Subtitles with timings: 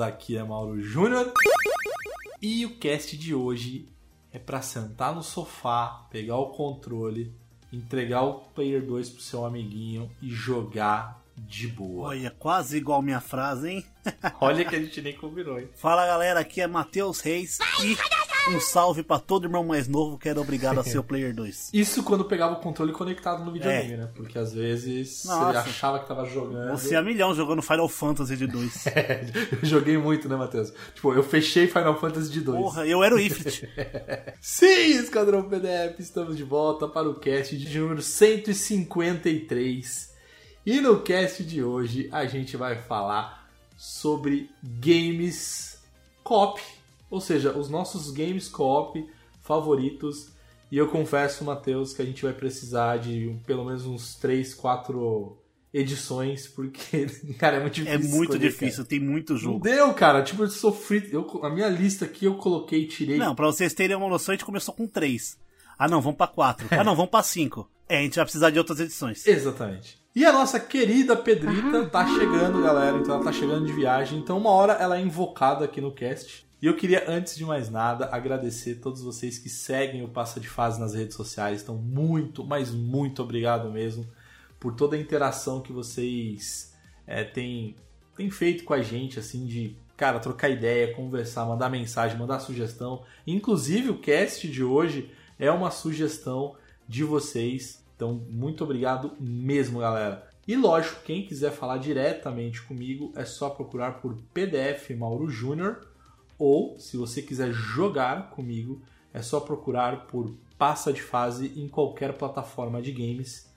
[0.00, 1.32] Aqui é Mauro Júnior.
[2.40, 3.88] E o cast de hoje
[4.32, 7.34] é para sentar no sofá, pegar o controle,
[7.72, 12.08] entregar o Player 2 pro seu amiguinho e jogar de boa.
[12.08, 13.86] Olha, quase igual minha frase, hein?
[14.40, 15.68] Olha que a gente nem combinou, hein?
[15.74, 17.96] Fala galera, aqui é Matheus Reis e
[18.50, 21.70] um salve pra todo irmão mais novo que era obrigado a ser o Player 2.
[21.74, 23.96] Isso quando pegava o controle conectado no videogame, É.
[23.98, 24.08] né?
[24.14, 25.62] Porque às vezes Nossa.
[25.62, 26.70] você achava que tava jogando.
[26.70, 28.84] Você é milhão jogando Final Fantasy de 2.
[29.62, 30.72] eu joguei muito, né, Matheus?
[30.94, 32.58] Tipo, eu fechei Final Fantasy de 2.
[32.58, 33.68] Porra, eu era o Ifrit.
[34.40, 40.08] Sim, Esquadrão PDF, estamos de volta para o cast de número 153.
[40.64, 45.78] E no cast de hoje a gente vai falar sobre games
[46.22, 46.60] co-op,
[47.10, 49.04] ou seja, os nossos games co-op
[49.42, 50.32] favoritos.
[50.70, 54.54] E eu confesso, Matheus, que a gente vai precisar de um- pelo menos uns 3,
[54.54, 55.38] 4
[55.72, 57.06] edições, porque,
[57.38, 57.94] cara, é muito difícil.
[57.94, 59.60] É muito escolher, difícil, tem muito Não jogo.
[59.60, 60.22] deu, cara.
[60.22, 61.08] Tipo, eu sofri.
[61.10, 63.16] Eu, a minha lista aqui eu coloquei, tirei.
[63.16, 65.38] Não, pra vocês terem uma noção, a gente começou com 3.
[65.78, 66.66] Ah não, vamos pra 4.
[66.72, 67.70] Ah não, vamos pra 5.
[67.88, 69.26] É, a gente vai precisar de outras edições.
[69.26, 69.96] Exatamente.
[70.14, 72.98] E a nossa querida Pedrita tá chegando, galera.
[72.98, 74.18] Então ela tá chegando de viagem.
[74.18, 76.46] Então uma hora ela é invocada aqui no cast.
[76.60, 80.40] E eu queria, antes de mais nada, agradecer a todos vocês que seguem o Passa
[80.40, 81.62] de Fase nas redes sociais.
[81.62, 84.04] Então, muito, mas muito obrigado mesmo
[84.58, 86.74] por toda a interação que vocês
[87.06, 87.76] é, têm,
[88.16, 93.04] têm feito com a gente, assim, de, cara, trocar ideia, conversar, mandar mensagem, mandar sugestão.
[93.24, 96.56] Inclusive, o cast de hoje é uma sugestão
[96.88, 97.84] de vocês.
[97.94, 100.28] Então, muito obrigado mesmo, galera.
[100.46, 105.86] E lógico, quem quiser falar diretamente comigo é só procurar por PDF Mauro Júnior
[106.38, 108.80] ou se você quiser jogar comigo
[109.12, 113.47] é só procurar por Passa de Fase em qualquer plataforma de games.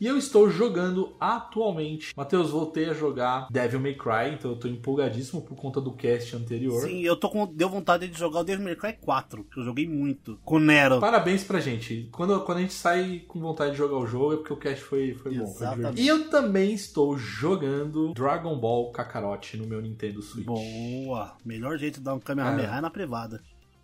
[0.00, 2.14] E eu estou jogando atualmente.
[2.16, 6.34] Matheus, voltei a jogar Devil May Cry, então eu estou empolgadíssimo por conta do cast
[6.34, 6.80] anterior.
[6.80, 7.46] Sim, eu tô com.
[7.46, 10.38] Deu vontade de jogar o Devil May Cry 4, que eu joguei muito.
[10.44, 11.00] Com o Nero.
[11.00, 12.08] Parabéns pra gente.
[12.12, 14.82] Quando, quando a gente sai com vontade de jogar o jogo é porque o cast
[14.82, 15.46] foi, foi bom.
[15.46, 15.96] Foi Exatamente.
[15.96, 16.00] divertido.
[16.02, 20.46] e eu também estou jogando Dragon Ball Kakarot no meu Nintendo Switch.
[20.46, 21.36] Boa.
[21.44, 22.78] Melhor jeito de dar um Kamehameha Ah.
[22.78, 23.42] é na privada.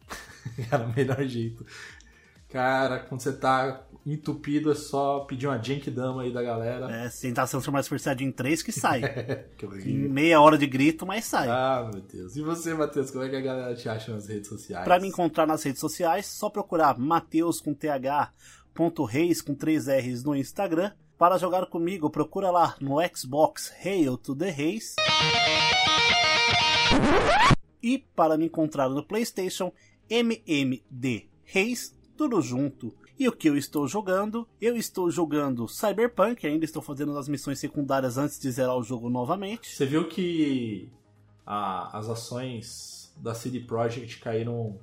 [0.71, 1.66] Cara, melhor jeito.
[2.49, 3.82] Cara, quando você tá
[4.12, 6.91] entupido é só pedir uma Genkidama aí da galera.
[6.91, 9.03] É, se tentar transformar Super Saiyajin 3 que sai.
[9.56, 11.49] Que meia hora de grito, mas sai.
[11.49, 12.37] Ah, meu Deus.
[12.37, 14.84] E você, Matheus, como é que a galera te acha nas redes sociais?
[14.84, 18.33] Pra me encontrar nas redes sociais, só procurar Mateus com TH,
[18.72, 20.93] ponto Reis com 3 R's no Instagram.
[21.19, 24.94] Para jogar comigo, procura lá no Xbox Hail to the Reis.
[27.83, 29.73] E para me encontrar no PlayStation,
[30.11, 32.94] MMD Reis, tudo junto.
[33.19, 34.47] E o que eu estou jogando?
[34.60, 39.09] Eu estou jogando Cyberpunk, ainda estou fazendo as missões secundárias antes de zerar o jogo
[39.09, 39.69] novamente.
[39.75, 40.91] Você viu que
[41.47, 44.78] a- as ações da CD Projekt caíram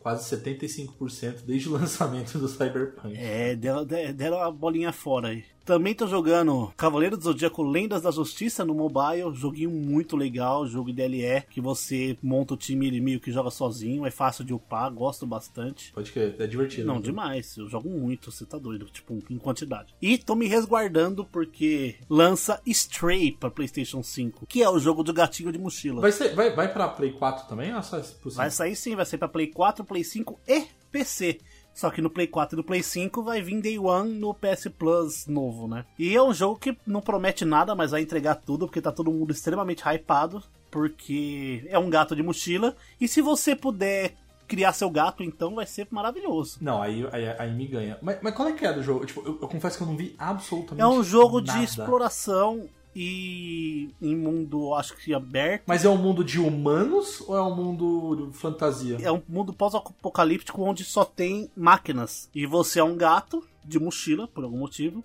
[0.00, 3.16] quase 75% desde o lançamento do Cyberpunk.
[3.16, 5.44] É, deram, deram a bolinha fora aí.
[5.64, 9.34] Também tô jogando Cavaleiro do Zodíaco Lendas da Justiça no mobile.
[9.34, 14.04] Joguinho muito legal, jogo DLE, que você monta o time ele meio que joga sozinho,
[14.04, 15.90] é fácil de upar, gosto bastante.
[15.92, 16.86] Pode crer, é divertido.
[16.86, 17.00] Não, né?
[17.00, 19.94] demais, eu jogo muito, você tá doido, tipo, em quantidade.
[20.02, 25.14] E tô me resguardando porque lança Stray pra PlayStation 5, que é o jogo do
[25.14, 26.02] gatinho de mochila.
[26.02, 29.06] Vai, ser, vai, vai pra Play 4 também ou só pro Vai sair sim, vai
[29.06, 31.40] sair pra Play 4, Play 5 e PC.
[31.74, 34.68] Só que no Play 4 e no Play 5 vai vir Day One no PS
[34.78, 35.84] Plus novo, né?
[35.98, 39.10] E é um jogo que não promete nada, mas vai entregar tudo, porque tá todo
[39.10, 40.40] mundo extremamente hypado,
[40.70, 42.76] porque é um gato de mochila.
[43.00, 44.14] E se você puder
[44.46, 46.58] criar seu gato, então vai ser maravilhoso.
[46.60, 47.98] Não, aí, aí, aí me ganha.
[48.00, 49.04] Mas, mas qual é que é do jogo?
[49.06, 51.58] Tipo, eu, eu confesso que eu não vi absolutamente É um jogo nada.
[51.58, 55.64] de exploração e em mundo, acho que aberto.
[55.66, 58.98] Mas é um mundo de humanos ou é um mundo de fantasia?
[59.00, 62.28] É um mundo pós-apocalíptico onde só tem máquinas.
[62.34, 65.02] E você é um gato de mochila, por algum motivo.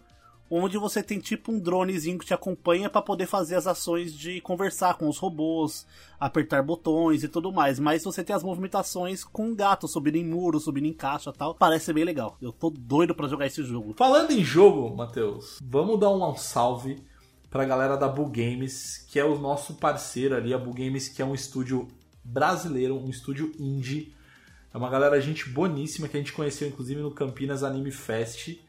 [0.52, 4.42] Onde você tem tipo um dronezinho que te acompanha para poder fazer as ações de
[4.42, 5.86] conversar com os robôs,
[6.20, 7.80] apertar botões e tudo mais.
[7.80, 11.34] Mas você tem as movimentações com o gato, subindo em muro, subindo em caixa e
[11.34, 11.54] tal.
[11.54, 12.36] Parece bem legal.
[12.42, 13.94] Eu tô doido para jogar esse jogo.
[13.96, 17.00] Falando em jogo, Matheus, vamos dar um salve
[17.50, 21.22] pra galera da Bull Games, que é o nosso parceiro ali, a Bull Games, que
[21.22, 21.88] é um estúdio
[22.24, 24.14] brasileiro, um estúdio indie.
[24.72, 28.60] É uma galera gente boníssima que a gente conheceu inclusive no Campinas Anime Fest.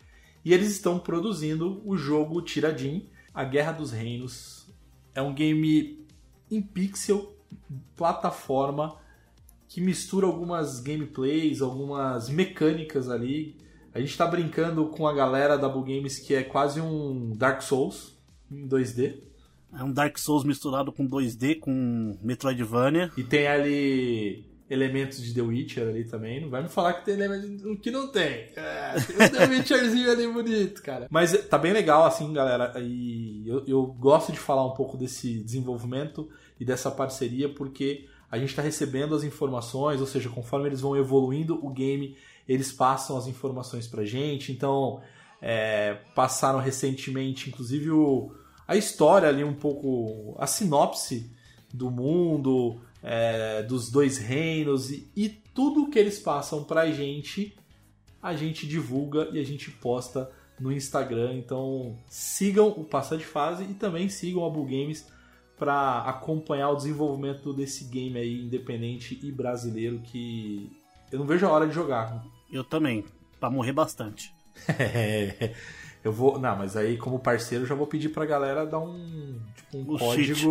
[0.42, 4.66] E eles estão produzindo o jogo Tiradin, A Guerra dos Reinos.
[5.14, 6.06] É um game
[6.50, 7.36] em pixel,
[7.94, 8.96] plataforma,
[9.68, 13.58] que mistura algumas gameplays, algumas mecânicas ali.
[13.92, 17.60] A gente tá brincando com a galera da Bull Games que é quase um Dark
[17.60, 18.19] Souls
[18.50, 19.16] em 2D.
[19.72, 23.12] É um Dark Souls misturado com 2D, com Metroidvania.
[23.16, 26.40] E tem ali elementos de The Witcher ali também.
[26.40, 28.48] Não vai me falar que tem elementos que não tem.
[28.56, 31.06] É, tem um The Witcherzinho ali bonito, cara.
[31.10, 32.72] Mas tá bem legal, assim, galera.
[32.80, 38.38] E eu, eu gosto de falar um pouco desse desenvolvimento e dessa parceria, porque a
[38.38, 42.16] gente está recebendo as informações, ou seja, conforme eles vão evoluindo o game,
[42.48, 44.52] eles passam as informações pra gente.
[44.52, 45.00] Então,
[45.42, 48.32] é, passaram recentemente, inclusive, o,
[48.70, 51.28] a história ali, um pouco, a sinopse
[51.74, 57.52] do mundo, é, dos dois reinos e, e tudo que eles passam pra gente,
[58.22, 60.30] a gente divulga e a gente posta
[60.60, 61.34] no Instagram.
[61.34, 65.04] Então sigam o Passa de Fase e também sigam a Bull Games
[65.58, 70.70] para acompanhar o desenvolvimento desse game aí independente e brasileiro que
[71.10, 72.24] eu não vejo a hora de jogar.
[72.48, 73.04] Eu também,
[73.40, 74.32] para morrer bastante.
[76.02, 79.78] eu vou, não, mas aí como parceiro já vou pedir pra galera dar um, tipo,
[79.78, 80.46] um código cheat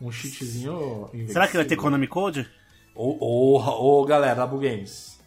[0.00, 1.10] um cheatzinho.
[1.28, 2.48] Será que vai ter Konami Code?
[2.94, 5.18] Ô, ô, ô, galera da Games,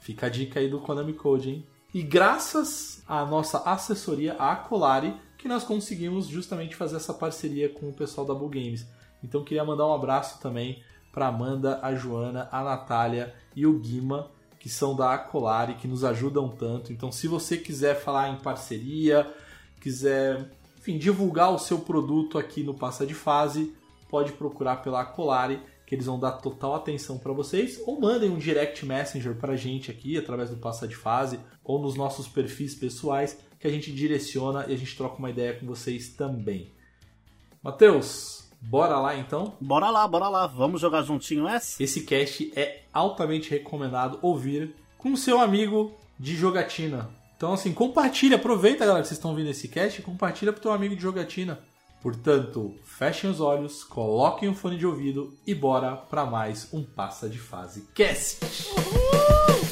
[0.00, 1.66] fica a dica aí do Konami Code, hein?
[1.94, 7.88] E graças à nossa assessoria, a Acolari, que nós conseguimos justamente fazer essa parceria com
[7.88, 8.84] o pessoal da Bull Games.
[9.22, 10.82] Então queria mandar um abraço também
[11.12, 14.28] para Amanda, a Joana, a Natália e o Guima,
[14.64, 16.90] que são da Acolari, que nos ajudam tanto.
[16.90, 19.30] Então se você quiser falar em parceria,
[19.78, 23.74] quiser, enfim, divulgar o seu produto aqui no Passa de Fase,
[24.08, 28.38] pode procurar pela Colari, que eles vão dar total atenção para vocês, ou mandem um
[28.38, 32.74] direct messenger para a gente aqui através do Passa de Fase ou nos nossos perfis
[32.74, 36.72] pessoais que a gente direciona e a gente troca uma ideia com vocês também.
[37.62, 39.54] Matheus, bora lá então?
[39.60, 40.46] Bora lá, bora lá.
[40.46, 41.82] Vamos jogar juntinho essa?
[41.82, 47.10] Esse cast é altamente recomendado ouvir com seu amigo de jogatina.
[47.36, 50.94] Então assim, compartilha, aproveita galera que vocês estão ouvindo esse cast, compartilha pro teu amigo
[50.96, 51.58] de jogatina.
[52.02, 57.28] Portanto, fechem os olhos, coloquem o fone de ouvido e bora para mais um Passa
[57.28, 58.44] de Fase Cast.
[58.76, 59.63] Uhul!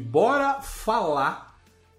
[0.00, 1.48] Bora falar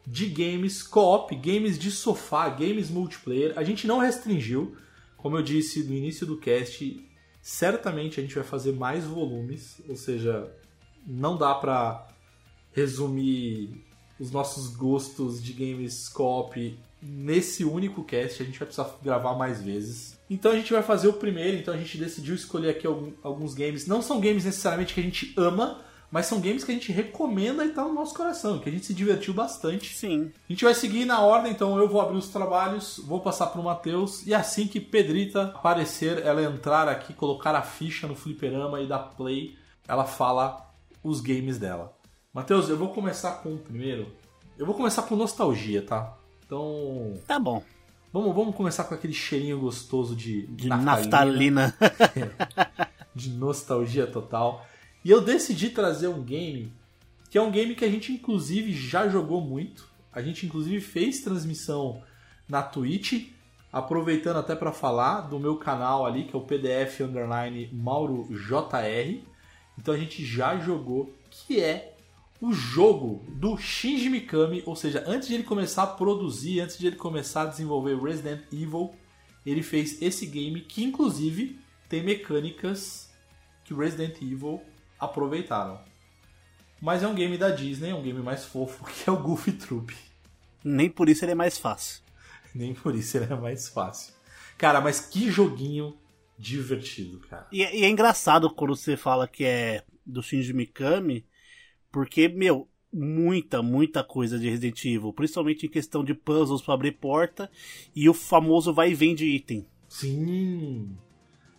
[0.06, 3.53] de games co-op, games de sofá, games multiplayer.
[3.56, 4.75] A gente não restringiu,
[5.18, 7.07] como eu disse no início do cast,
[7.41, 10.51] certamente a gente vai fazer mais volumes, ou seja,
[11.05, 12.08] não dá para
[12.72, 13.86] resumir
[14.19, 19.62] os nossos gostos de games co-op nesse único cast, a gente vai precisar gravar mais
[19.62, 20.19] vezes.
[20.29, 22.86] Então a gente vai fazer o primeiro, então a gente decidiu escolher aqui
[23.24, 25.81] alguns games, não são games necessariamente que a gente ama,
[26.12, 28.86] mas são games que a gente recomenda e tá no nosso coração, que a gente
[28.86, 29.96] se divertiu bastante.
[29.96, 30.32] Sim.
[30.50, 33.63] A gente vai seguir na ordem, então eu vou abrir os trabalhos, vou passar pro
[33.63, 38.88] Matheus, e assim que Pedrita aparecer, ela entrar aqui, colocar a ficha no fliperama e
[38.88, 40.74] dar play, ela fala
[41.04, 41.96] os games dela.
[42.34, 44.12] Matheus, eu vou começar com o primeiro.
[44.58, 46.16] Eu vou começar com nostalgia, tá?
[46.46, 47.13] Então.
[47.28, 47.63] Tá bom.
[48.12, 51.75] Vamos, vamos começar com aquele cheirinho gostoso de, de naftalina.
[51.80, 52.34] naftalina.
[53.13, 54.66] de nostalgia total.
[55.03, 56.72] E eu decidi trazer um game
[57.29, 59.88] que é um game que a gente inclusive já jogou muito.
[60.12, 62.01] A gente inclusive fez transmissão
[62.48, 63.32] na Twitch,
[63.72, 69.22] aproveitando até para falar do meu canal ali, que é o PDF underline Mauro JR.
[69.77, 71.96] Então a gente já jogou, que é
[72.41, 76.88] o jogo do Shinji Mikami, ou seja, antes de ele começar a produzir, antes de
[76.88, 78.96] ele começar a desenvolver Resident Evil,
[79.46, 83.10] ele fez esse game que inclusive tem mecânicas
[83.63, 84.62] que Resident Evil
[85.00, 85.79] aproveitaram.
[86.82, 89.51] Mas é um game da Disney, é um game mais fofo que é o Goofy
[89.53, 89.96] Troop.
[90.63, 92.01] Nem por isso ele é mais fácil.
[92.53, 94.13] Nem por isso ele é mais fácil.
[94.58, 95.98] Cara, mas que joguinho
[96.38, 97.48] divertido, cara.
[97.51, 101.25] E, é, e é engraçado quando você fala que é do Shinji Mikami,
[101.91, 106.94] porque, meu, muita, muita coisa de Resident Evil, principalmente em questão de puzzles para abrir
[106.94, 107.50] porta
[107.96, 109.65] e o famoso vai e vem de item.
[109.88, 110.98] Sim.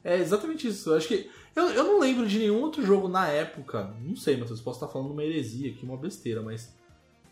[0.03, 0.91] É exatamente isso.
[0.91, 3.95] Eu acho que eu, eu não lembro de nenhum outro jogo na época.
[4.01, 6.75] Não sei, Matheus, posso estar falando uma heresia aqui, uma besteira, mas.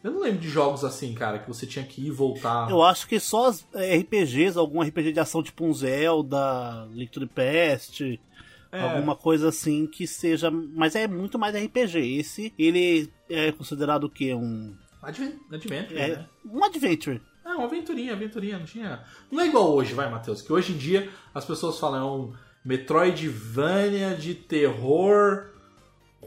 [0.02, 2.70] Eu não lembro de jogos assim, cara, que você tinha que ir e voltar.
[2.70, 7.26] Eu acho que só RPGs, algum RPG de ação tipo um Zelda, Link to the
[7.26, 8.20] Past,
[8.70, 8.80] é.
[8.80, 10.50] alguma coisa assim que seja.
[10.50, 11.98] Mas é muito mais RPG.
[12.18, 14.34] Esse, ele é considerado o quê?
[14.34, 14.76] Um.
[15.50, 16.28] adventure, é, né?
[16.44, 17.20] Um adventure.
[17.44, 19.02] É, uma aventurinha, aventurinha, não tinha.
[19.30, 22.47] Não é igual hoje, vai, Matheus, que hoje em dia as pessoas falam é um
[22.68, 25.46] Metroidvania de terror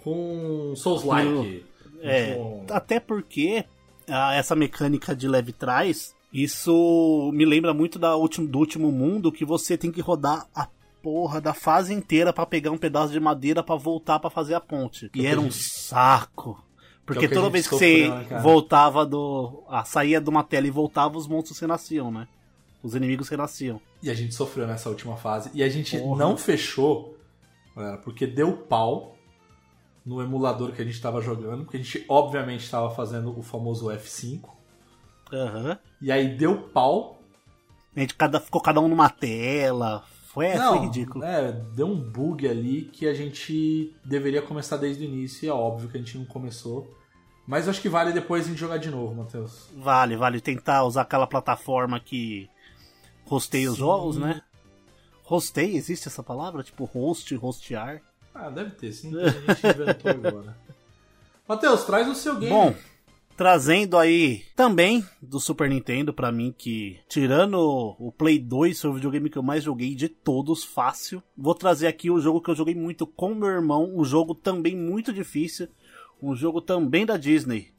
[0.03, 1.65] com Souls-like.
[2.01, 3.65] É, Com- até porque
[4.07, 9.31] ah, essa mecânica de leve trás, isso me lembra muito da último, do último mundo
[9.31, 10.67] que você tem que rodar a
[11.03, 14.59] porra da fase inteira pra pegar um pedaço de madeira pra voltar pra fazer a
[14.59, 15.09] ponte.
[15.09, 16.63] Que E é era que um gente- saco.
[17.05, 19.63] Porque que que toda gente vez que você né, voltava do.
[19.67, 22.27] Ah, saía de uma tela e voltava, os monstros renasciam, né?
[22.83, 23.79] Os inimigos renasciam.
[24.01, 25.51] E a gente sofreu nessa última fase.
[25.53, 26.17] E a gente Porra.
[26.17, 27.17] não fechou,
[27.75, 29.15] galera, porque deu pau
[30.05, 31.63] no emulador que a gente tava jogando.
[31.63, 34.49] Porque a gente, obviamente, tava fazendo o famoso F5.
[35.31, 35.77] Aham.
[36.01, 37.19] E aí deu pau.
[37.95, 40.03] A gente cada, ficou cada um numa tela.
[40.27, 41.23] Foi, não, foi ridículo.
[41.23, 45.45] É, deu um bug ali que a gente deveria começar desde o início.
[45.45, 46.89] E é óbvio que a gente não começou.
[47.45, 49.67] Mas acho que vale depois a gente jogar de novo, Matheus.
[49.75, 52.49] Vale, vale tentar usar aquela plataforma que
[53.35, 54.41] hosteia os jogos, né?
[55.29, 56.63] Hosteia, existe essa palavra?
[56.63, 58.01] Tipo host, hostear?
[58.33, 59.11] Ah, deve ter, sim.
[59.17, 60.57] A gente inventou agora.
[61.47, 62.49] Matheus, traz o seu game.
[62.49, 62.75] Bom,
[63.35, 68.93] trazendo aí também do Super Nintendo pra mim que tirando o Play 2 foi o
[68.93, 71.21] videogame que eu mais joguei de todos, fácil.
[71.37, 74.75] Vou trazer aqui o jogo que eu joguei muito com meu irmão, um jogo também
[74.75, 75.67] muito difícil,
[76.21, 77.73] um jogo também da Disney,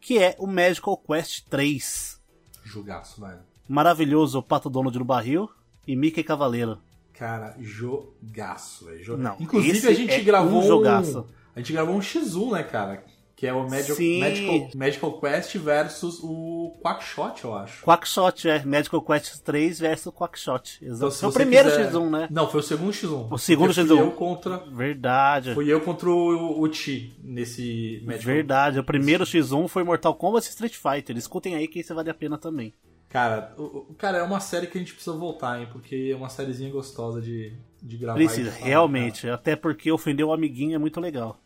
[0.00, 2.20] que é o Magical Quest 3.
[2.64, 3.40] Jogaço, velho.
[3.68, 5.48] Maravilhoso Pato Donald no barril
[5.86, 6.78] e Mickey Cavaleiro.
[7.12, 9.16] Cara, jogaço, velho.
[9.16, 11.26] Não, Inclusive a gente é gravou um jogaço.
[11.54, 13.04] A gente gravou um X1, né, cara?
[13.34, 13.96] Que é o Magical.
[14.20, 17.84] Magical, Magical Quest versus o Quackshot, eu acho.
[17.84, 18.64] Quackshot, é.
[18.64, 20.78] Magical Quest 3 versus Quackshot.
[20.82, 20.96] Exato.
[20.96, 22.28] Então, foi o primeiro quiser- X1, né?
[22.32, 23.28] Não, foi o segundo X1.
[23.30, 23.96] O segundo Porque X1.
[23.96, 25.54] Fui eu contra, Verdade.
[25.54, 28.78] fui eu contra o, o Chi nesse Magical Verdade.
[28.80, 31.16] O primeiro X1 foi Mortal Kombat e Street Fighter.
[31.16, 32.74] Escutem aí que isso vale a pena também.
[33.08, 35.68] Cara, o, cara, é uma série que a gente precisa voltar, hein?
[35.72, 38.34] Porque é uma sériezinha gostosa de, de gravar.
[38.34, 39.28] Precisa, falar, realmente.
[39.30, 41.40] Até porque ofender o amiguinho é muito legal.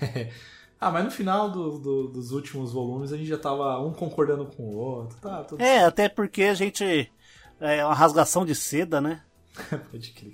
[0.00, 0.30] cara.
[0.80, 4.46] ah, mas no final do- do- dos últimos volumes a gente já tava um concordando
[4.46, 5.16] com o outro.
[5.20, 7.12] Tá, tudo É, até porque a gente.
[7.60, 9.22] É uma rasgação de seda, né?
[9.90, 10.32] Pode crer.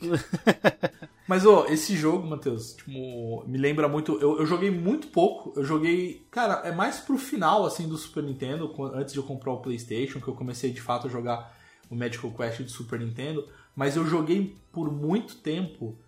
[1.26, 4.18] Mas, ó, esse jogo, Matheus, tipo, me lembra muito.
[4.20, 5.52] Eu, eu joguei muito pouco.
[5.56, 6.26] Eu joguei.
[6.30, 10.20] Cara, é mais pro final, assim, do Super Nintendo, antes de eu comprar o PlayStation,
[10.20, 11.56] que eu comecei de fato a jogar
[11.88, 13.48] o Magical Quest do Super Nintendo.
[13.74, 15.98] Mas eu joguei por muito tempo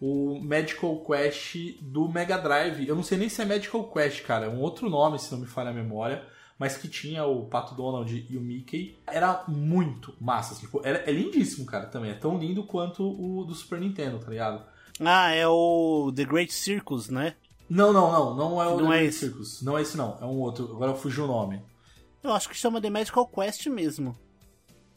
[0.00, 2.88] o Magical Quest do Mega Drive.
[2.88, 4.46] Eu não sei nem se é Magical Quest, cara.
[4.46, 6.26] É um outro nome, se não me falha a memória.
[6.62, 8.96] Mas que tinha o Pato Donald e o Mickey.
[9.04, 10.54] Era muito massa.
[10.54, 12.12] assim, tipo, era, é lindíssimo, cara, também.
[12.12, 14.64] É tão lindo quanto o do Super Nintendo, tá ligado?
[15.00, 17.34] Ah, é o The Great Circus, né?
[17.68, 18.36] Não, não, não.
[18.36, 19.12] Não é o Não The é Great.
[19.12, 19.60] Circus.
[19.60, 20.16] Não é esse, não.
[20.20, 20.72] É um outro.
[20.72, 21.60] Agora fugiu o nome.
[22.22, 24.16] Eu acho que chama The Magical Quest mesmo.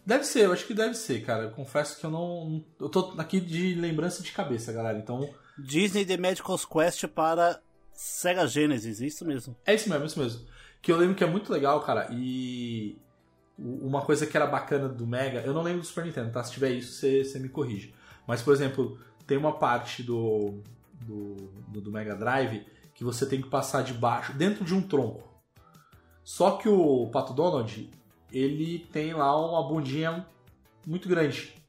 [0.05, 1.45] Deve ser, eu acho que deve ser, cara.
[1.45, 2.63] Eu confesso que eu não.
[2.79, 4.99] Eu tô aqui de lembrança de cabeça, galera.
[4.99, 5.27] Então.
[5.57, 7.59] Disney The Magical Quest para
[7.91, 9.57] Sega Genesis, isso mesmo.
[9.65, 10.54] É isso mesmo, é isso mesmo.
[10.85, 12.09] Que eu lembro que é muito legal, cara.
[12.11, 12.95] E.
[13.57, 15.39] Uma coisa que era bacana do Mega.
[15.39, 16.43] Eu não lembro do Super Nintendo, tá?
[16.43, 17.91] Se tiver isso, você, você me corrige.
[18.27, 20.61] Mas, por exemplo, tem uma parte do,
[21.01, 25.27] do, do, Mega Drive que você tem que passar debaixo, dentro de um tronco.
[26.23, 27.89] Só que o Pato Donald,
[28.31, 30.23] ele tem lá uma bundinha
[30.85, 31.51] muito grande.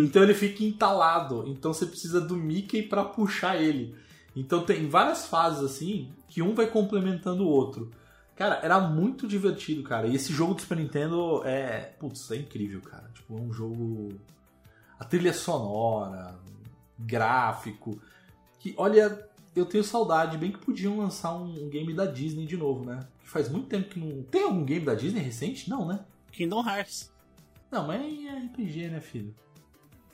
[0.00, 1.42] Então ele fica entalado.
[1.48, 3.96] Então você precisa do Mickey pra puxar ele.
[4.36, 7.90] Então tem várias fases assim que um vai complementando o outro.
[8.40, 10.06] Cara, era muito divertido, cara.
[10.06, 11.92] E esse jogo do Super Nintendo é.
[11.98, 13.06] Putz, é incrível, cara.
[13.12, 14.18] Tipo, é um jogo.
[14.98, 16.38] A trilha sonora,
[16.98, 18.00] gráfico.
[18.58, 20.38] Que, olha, eu tenho saudade.
[20.38, 23.00] Bem que podiam lançar um, game da Disney de novo, né?
[23.22, 24.22] Que faz muito tempo que não.
[24.22, 25.68] Tem algum game da Disney recente?
[25.68, 26.00] Não, né?
[26.32, 27.12] Kingdom Hearts.
[27.70, 29.34] Não, mas é RPG, né, filho?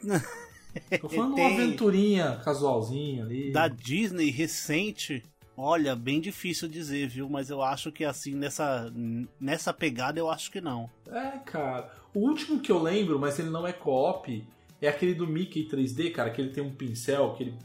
[1.01, 1.47] Tô falando Tem.
[1.47, 3.53] uma aventurinha casualzinha ali.
[3.53, 5.23] Da Disney recente,
[5.57, 7.29] olha, bem difícil dizer, viu?
[7.29, 8.93] Mas eu acho que assim, nessa,
[9.41, 10.91] nessa pegada, eu acho que não.
[11.09, 11.91] É, cara.
[12.15, 14.47] O último que eu lembro, mas ele não é co-op,
[14.81, 17.59] é aquele do Mickey 3D, cara, que ele tem um pincel, que ele.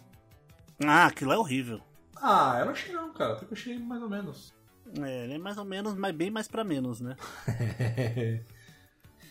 [0.84, 1.82] Ah, aquilo é horrível.
[2.16, 3.34] Ah, eu não achei não, cara.
[3.34, 4.54] Até que eu achei mais ou menos.
[5.00, 7.16] É, ele é mais ou menos, mas bem mais pra menos, né?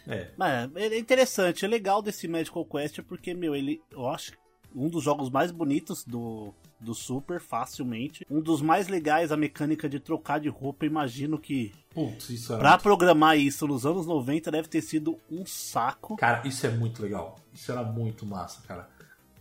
[0.06, 0.30] é.
[0.36, 4.32] Mas é interessante, é legal desse Magical Quest porque, meu, ele, eu acho
[4.74, 8.26] um dos jogos mais bonitos do, do Super, facilmente.
[8.30, 10.86] Um dos mais legais, a mecânica de trocar de roupa.
[10.86, 12.60] Imagino que Putz, isso era.
[12.60, 16.16] pra programar isso nos anos 90 deve ter sido um saco.
[16.16, 17.36] Cara, isso é muito legal.
[17.52, 18.88] Isso era muito massa, cara.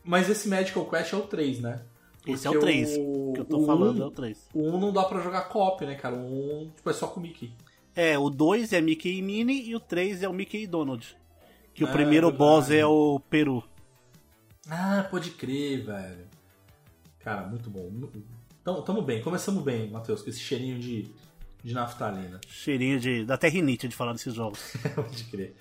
[0.03, 1.81] Mas esse Magical Quest é o 3, né?
[2.27, 4.49] Esse é Porque o 3 o- que eu tô o falando, um- é o 3.
[4.53, 6.15] O 1 não dá pra jogar co-op, né, cara?
[6.15, 7.51] O 1 tipo, é só com o Mickey.
[7.95, 11.15] É, o 2 é Mickey e Minnie e o 3 é o Mickey e Donald.
[11.73, 12.37] Que o É, primeiro verdade.
[12.51, 13.63] boss é o Peru.
[14.69, 16.27] Ah, pode crer, velho.
[17.19, 17.91] Cara, muito bom.
[18.61, 21.11] Então, tamo bem, começamos bem, Matheus, com esse cheirinho de,
[21.63, 22.39] de naftalina.
[22.47, 24.73] Cheirinho de, da terrinite de falar desses jogos.
[24.95, 25.55] Pode crer.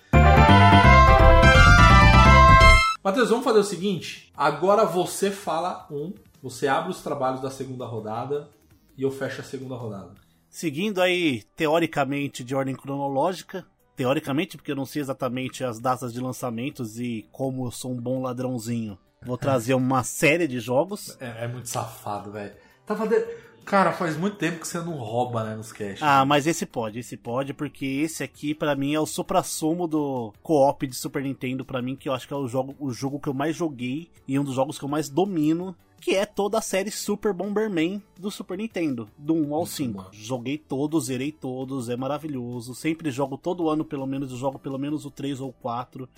[3.03, 4.33] Matheus, vamos fazer o seguinte.
[4.37, 6.13] Agora você fala um,
[6.43, 8.49] você abre os trabalhos da segunda rodada
[8.97, 10.13] e eu fecho a segunda rodada.
[10.49, 13.67] Seguindo aí, teoricamente, de ordem cronológica.
[13.97, 18.01] Teoricamente, porque eu não sei exatamente as datas de lançamentos e como eu sou um
[18.01, 18.97] bom ladrãozinho.
[19.23, 21.17] Vou trazer uma série de jogos.
[21.21, 22.55] É, é muito safado, velho.
[22.87, 23.49] Tava de...
[23.65, 25.99] Cara, faz muito tempo que você não rouba, né, nos cash.
[26.03, 30.33] Ah, mas esse pode, esse pode, porque esse aqui, pra mim, é o supra-sumo do
[30.43, 33.21] co-op de Super Nintendo, pra mim, que eu acho que é o jogo, o jogo
[33.21, 36.57] que eu mais joguei e um dos jogos que eu mais domino, que é toda
[36.57, 40.09] a série Super Bomberman do Super Nintendo, do 1 ao 5.
[40.13, 42.75] Joguei todos, zerei todos, é maravilhoso.
[42.75, 46.09] Sempre jogo todo ano, pelo menos, eu jogo pelo menos o 3 ou 4,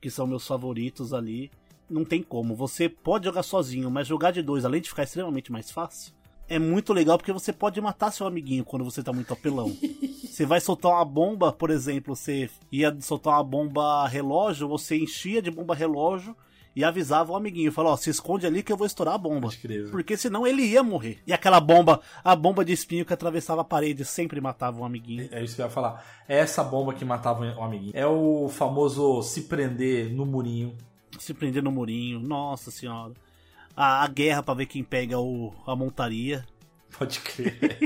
[0.00, 1.50] que são meus favoritos ali.
[1.88, 2.54] Não tem como.
[2.54, 6.12] Você pode jogar sozinho, mas jogar de dois, além de ficar extremamente mais fácil,
[6.48, 9.74] é muito legal porque você pode matar seu amiguinho quando você tá muito apelão.
[10.24, 15.40] você vai soltar uma bomba, por exemplo, você ia soltar uma bomba relógio, você enchia
[15.40, 16.36] de bomba relógio
[16.76, 19.48] e avisava o amiguinho, falava, ó, se esconde ali que eu vou estourar a bomba.
[19.90, 21.18] Porque senão ele ia morrer.
[21.26, 25.28] E aquela bomba, a bomba de espinho que atravessava a parede sempre matava um amiguinho.
[25.30, 26.04] É isso que eu ia falar.
[26.28, 27.92] É essa bomba que matava o amiguinho.
[27.94, 30.76] É o famoso se prender no murinho.
[31.18, 33.14] Se prender no murinho, nossa senhora
[33.76, 36.44] a, a guerra para ver quem pega o, a montaria.
[36.96, 37.78] Pode crer.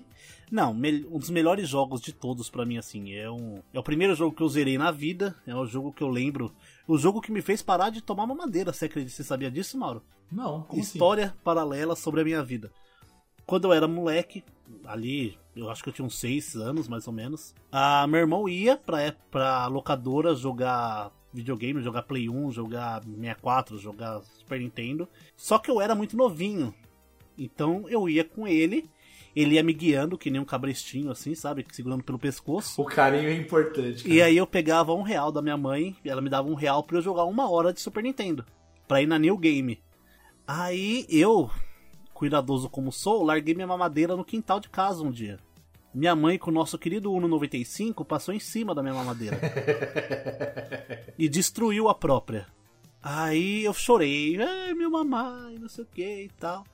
[0.50, 3.14] Não, um dos melhores jogos de todos para mim, assim.
[3.14, 5.34] É, um, é o primeiro jogo que eu zerei na vida.
[5.46, 6.54] É o jogo que eu lembro.
[6.86, 8.72] O jogo que me fez parar de tomar uma madeira.
[8.72, 9.16] Você acredita?
[9.16, 10.02] Você sabia disso, Mauro?
[10.30, 11.36] Não, como História assim?
[11.42, 12.70] paralela sobre a minha vida.
[13.46, 14.44] Quando eu era moleque,
[14.84, 17.54] ali, eu acho que eu tinha uns 6 anos, mais ou menos.
[17.70, 24.20] A, meu irmão ia pra, pra locadora jogar videogame, jogar Play 1, jogar 64, jogar
[24.22, 25.08] Super Nintendo.
[25.36, 26.74] Só que eu era muito novinho.
[27.36, 28.88] Então eu ia com ele,
[29.34, 31.64] ele ia me guiando, que nem um cabrestinho, assim, sabe?
[31.72, 32.80] Segurando pelo pescoço.
[32.80, 34.04] O carinho é importante.
[34.04, 34.14] Cara.
[34.14, 36.98] E aí eu pegava um real da minha mãe, ela me dava um real pra
[36.98, 38.44] eu jogar uma hora de Super Nintendo.
[38.86, 39.80] Pra ir na New Game.
[40.46, 41.50] Aí eu,
[42.12, 45.38] cuidadoso como sou, larguei minha mamadeira no quintal de casa um dia.
[45.94, 49.38] Minha mãe, com o nosso querido Uno 95, passou em cima da minha mamadeira.
[51.18, 52.46] e destruiu a própria.
[53.02, 56.64] Aí eu chorei, ai meu mamãe, não sei o que e tal.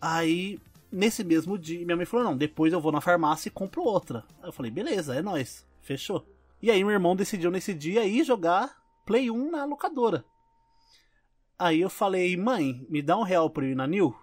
[0.00, 0.58] Aí,
[0.90, 4.24] nesse mesmo dia, minha mãe falou: não, depois eu vou na farmácia e compro outra.
[4.42, 6.26] Aí eu falei: beleza, é nós, fechou.
[6.60, 10.24] E aí, meu irmão decidiu nesse dia ir jogar Play 1 na locadora.
[11.58, 14.14] Aí eu falei: mãe, me dá um real pra eu ir na New?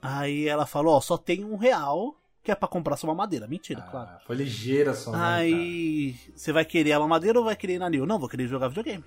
[0.00, 3.46] Aí ela falou: ó, só tem um real que é pra comprar sua mamadeira.
[3.46, 4.10] Mentira, ah, claro.
[4.26, 5.12] Foi ligeira só.
[5.14, 8.06] Aí você vai querer a mamadeira ou vai querer ir na New?
[8.06, 9.04] Não, vou querer jogar videogame.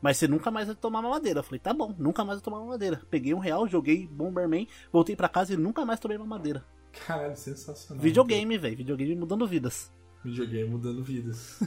[0.00, 1.40] Mas você nunca mais vai tomar mamadeira.
[1.40, 3.00] Eu falei, tá bom, nunca mais vou tomar mamadeira.
[3.08, 6.64] Peguei um real, joguei Bomberman, voltei pra casa e nunca mais tomei mamadeira.
[7.06, 8.02] Caralho, sensacional.
[8.02, 8.76] Videogame, velho.
[8.76, 9.92] Videogame mudando vidas.
[10.24, 11.60] Videogame mudando vidas.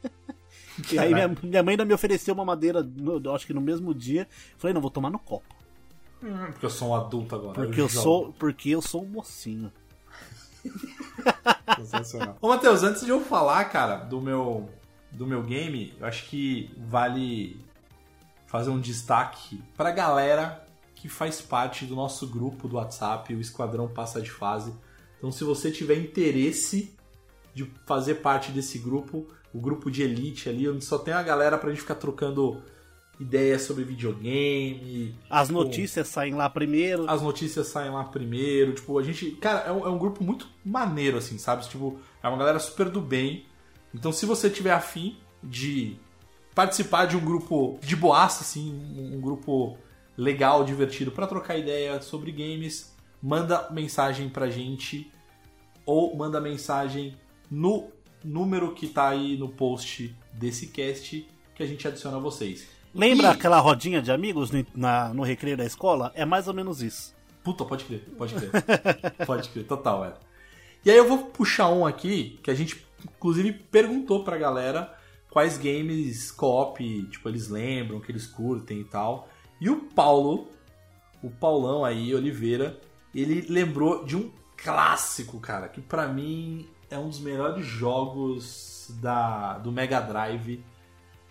[0.90, 3.94] e aí minha, minha, mãe ainda me ofereceu uma madeira, no, acho que no mesmo
[3.94, 4.26] dia.
[4.56, 5.54] Falei, não, vou tomar no copo.
[6.22, 7.54] Hum, porque eu sou um adulto agora.
[7.54, 9.72] Porque eu, eu sou, porque eu sou um mocinho.
[11.76, 12.36] Sensacional.
[12.40, 14.68] Ô, Matheus, antes de eu falar, cara, do meu,
[15.10, 17.60] do meu game, eu acho que vale
[18.46, 23.88] fazer um destaque pra galera que faz parte do nosso grupo do WhatsApp, o Esquadrão
[23.88, 24.72] Passa de Fase.
[25.18, 26.94] Então, se você tiver interesse
[27.54, 31.58] de fazer parte desse grupo, o grupo de elite ali, onde só tem a galera
[31.58, 32.62] pra gente ficar trocando
[33.22, 35.14] ideias sobre videogame.
[35.30, 37.08] As tipo, notícias saem lá primeiro.
[37.08, 38.74] As notícias saem lá primeiro.
[38.74, 39.30] Tipo, a gente.
[39.32, 41.66] Cara, é um, é um, grupo muito maneiro, assim, sabe?
[41.66, 43.46] Tipo, é uma galera super do bem.
[43.94, 45.96] Então, se você tiver afim de
[46.54, 49.78] participar de um grupo de boaça, assim, um, um grupo
[50.16, 55.10] legal, divertido, para trocar ideia sobre games, manda mensagem pra gente
[55.86, 57.16] ou manda mensagem
[57.50, 57.90] no
[58.24, 62.66] número que tá aí no post desse cast que a gente adiciona vocês.
[62.94, 63.30] Lembra e...
[63.30, 66.12] aquela rodinha de amigos no, na, no recreio da escola?
[66.14, 67.14] É mais ou menos isso.
[67.42, 68.50] Puta, pode crer, pode crer.
[69.26, 70.14] pode crer, total, é.
[70.84, 74.92] E aí eu vou puxar um aqui que a gente, inclusive, perguntou pra galera
[75.30, 79.28] quais games co-op, tipo, eles lembram, que eles curtem e tal.
[79.60, 80.48] E o Paulo,
[81.22, 82.78] o Paulão aí, Oliveira,
[83.14, 89.58] ele lembrou de um clássico, cara, que para mim é um dos melhores jogos da,
[89.58, 90.62] do Mega Drive,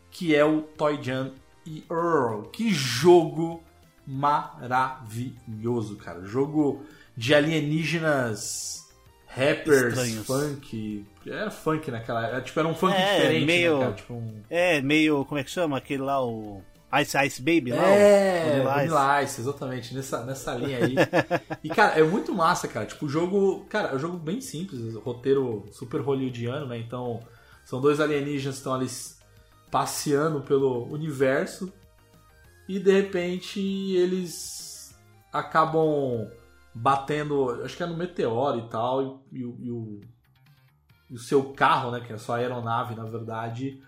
[0.09, 1.33] que é o Toy Jam
[1.65, 2.43] e Earl.
[2.51, 3.63] Que jogo
[4.05, 6.23] maravilhoso, cara.
[6.25, 6.83] Jogo
[7.15, 8.89] de alienígenas
[9.27, 10.25] rappers, Estranhos.
[10.25, 11.05] funk.
[11.25, 12.25] Era funk naquela.
[12.25, 14.41] Era, tipo, era um funk é, diferente, meio, né, Tipo um...
[14.49, 15.23] É, meio.
[15.25, 15.77] Como é que chama?
[15.77, 16.61] Aquele lá, o.
[17.01, 17.85] Ice Ice Baby, não?
[17.85, 20.95] É, Vanilla Ice, exatamente, nessa, nessa linha aí.
[21.63, 22.85] e, cara, é muito massa, cara.
[22.85, 23.65] Tipo, o jogo.
[23.69, 26.77] Cara, é um jogo bem simples, roteiro super hollywoodiano, né?
[26.77, 27.21] Então,
[27.63, 28.87] são dois alienígenas que estão ali
[29.71, 31.73] passeando pelo universo.
[32.67, 34.95] E de repente eles
[35.33, 36.29] acabam
[36.73, 37.63] batendo.
[37.63, 39.23] Acho que é no meteoro e tal.
[39.31, 40.01] E, e, e o,
[41.09, 42.01] e o seu carro, né?
[42.01, 43.81] Que é a sua aeronave, na verdade,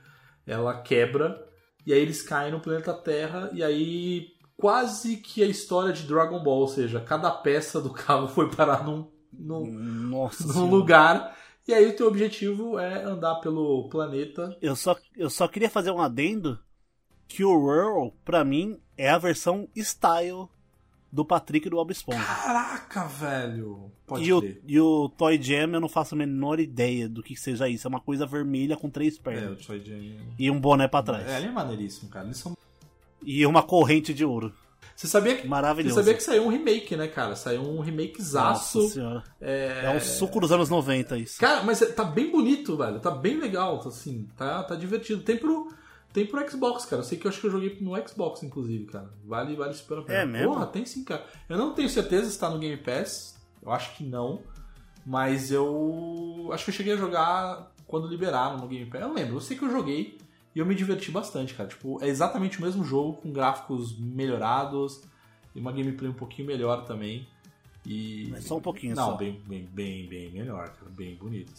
[0.48, 1.54] ela quebra
[1.86, 6.42] e aí eles caem no planeta Terra e aí quase que a história de Dragon
[6.42, 11.36] Ball, ou seja, cada peça do carro foi parar num, num, Nossa num lugar.
[11.68, 14.56] E aí o teu objetivo é andar pelo planeta.
[14.62, 16.60] Eu só, eu só queria fazer um adendo
[17.28, 20.48] que o Whirl, pra mim, é a versão style
[21.12, 22.24] do Patrick do Bob Esponja.
[22.24, 23.92] Caraca, velho!
[24.06, 27.36] Pode e, o, e o Toy Jam eu não faço a menor ideia do que
[27.36, 27.88] seja isso.
[27.88, 29.64] É uma coisa vermelha com três É, pernas.
[29.64, 30.18] o Toy Jam.
[30.38, 31.28] E um boné pra trás.
[31.28, 32.26] É, ele é maneiríssimo, cara.
[32.26, 32.58] Eles são...
[33.26, 34.54] E uma corrente de ouro.
[35.04, 35.46] Você sabia que.
[35.46, 35.96] Maravilhoso.
[35.96, 37.36] Você sabia que saiu um remake, né, cara?
[37.36, 38.80] Saiu um remakezaço.
[38.80, 39.24] Nossa senhora.
[39.42, 39.82] É...
[39.84, 41.40] É um suco dos anos 90 isso.
[41.42, 43.02] Cara, mas tá bem bonito, velho.
[43.02, 44.30] Tá bem legal, assim.
[44.38, 45.22] Tá, tá divertido.
[45.22, 45.68] Tem pro,
[46.14, 47.02] tem pro Xbox, cara.
[47.02, 49.10] Eu sei que eu acho que eu joguei no Xbox, inclusive, cara.
[49.26, 50.20] Vale, vale super a pena.
[50.20, 50.54] É mesmo?
[50.54, 51.26] Porra, tem sim, cara.
[51.50, 53.38] Eu não tenho certeza se tá no Game Pass.
[53.62, 54.42] Eu acho que não.
[55.06, 56.50] Mas eu.
[56.54, 59.02] Acho que eu cheguei a jogar quando liberaram no Game Pass.
[59.02, 59.36] Eu lembro.
[59.36, 60.18] Eu sei que eu joguei
[60.56, 61.70] e eu me diverti bastante, cara.
[61.70, 65.02] Tipo, é exatamente o mesmo jogo, com gráficos melhorados
[65.56, 67.28] e uma gameplay um pouquinho melhor também.
[67.86, 68.30] E...
[68.32, 69.18] Mas só um pouquinho Não, só.
[69.18, 70.90] bem, bem, bem, bem melhor, cara.
[70.92, 71.52] Bem bonito.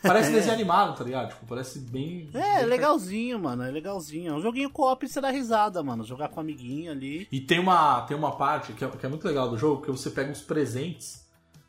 [0.00, 1.30] Parece desenho animado, tá ligado?
[1.30, 2.28] Tipo, parece bem.
[2.32, 3.64] É, bem legalzinho, mano.
[3.64, 4.32] É legalzinho.
[4.32, 6.04] É um joguinho co-op e você dá risada, mano.
[6.04, 7.26] Jogar com um amiguinho ali.
[7.32, 9.90] E tem uma, tem uma parte que é, que é muito legal do jogo, que
[9.90, 11.26] você pega os presentes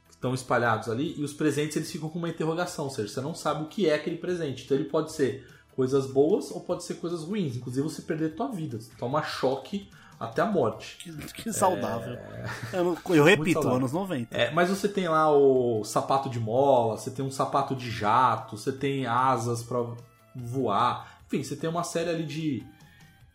[0.09, 3.19] que estão espalhados ali, e os presentes eles ficam com uma interrogação, ou seja, você
[3.19, 4.63] não sabe o que é aquele presente.
[4.63, 7.55] Então ele pode ser coisas boas ou pode ser coisas ruins.
[7.55, 10.97] Inclusive você perder tua vida, você toma choque até a morte.
[10.97, 11.11] Que,
[11.43, 12.17] que saudável.
[12.71, 14.35] Eu, não- eu repito, anos 90.
[14.37, 18.57] É, mas você tem lá o sapato de mola, você tem um sapato de jato,
[18.57, 19.83] você tem asas pra
[20.35, 21.19] voar.
[21.27, 22.63] Enfim, você tem uma série ali de,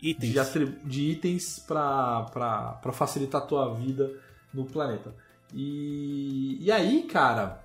[0.01, 0.33] Itens.
[0.33, 4.11] de, atri- de itens pra facilitar a tua vida
[4.55, 5.13] no planeta.
[5.53, 7.61] E, e aí, cara,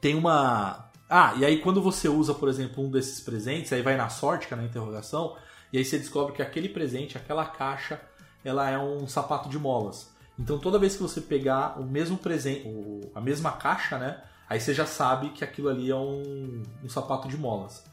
[0.00, 0.89] tem uma.
[1.12, 4.46] Ah, e aí quando você usa, por exemplo, um desses presentes, aí vai na sorte,
[4.46, 5.36] que é na interrogação,
[5.72, 8.00] e aí você descobre que aquele presente, aquela caixa,
[8.44, 10.14] ela é um sapato de molas.
[10.38, 12.64] Então toda vez que você pegar o mesmo presente,
[13.12, 14.22] a mesma caixa, né?
[14.48, 17.84] Aí você já sabe que aquilo ali é um, um sapato de molas.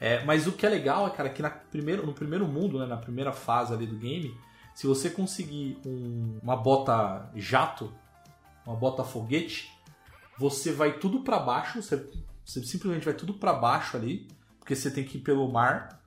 [0.00, 2.86] É, mas o que é legal é, cara, que na primeiro, no primeiro mundo, né,
[2.86, 4.34] na primeira fase ali do game,
[4.74, 7.92] se você conseguir um- uma bota jato,
[8.66, 9.70] uma bota foguete,
[10.38, 12.04] você vai tudo pra baixo, você,
[12.44, 14.28] você simplesmente vai tudo pra baixo ali,
[14.58, 16.00] porque você tem que ir pelo mar.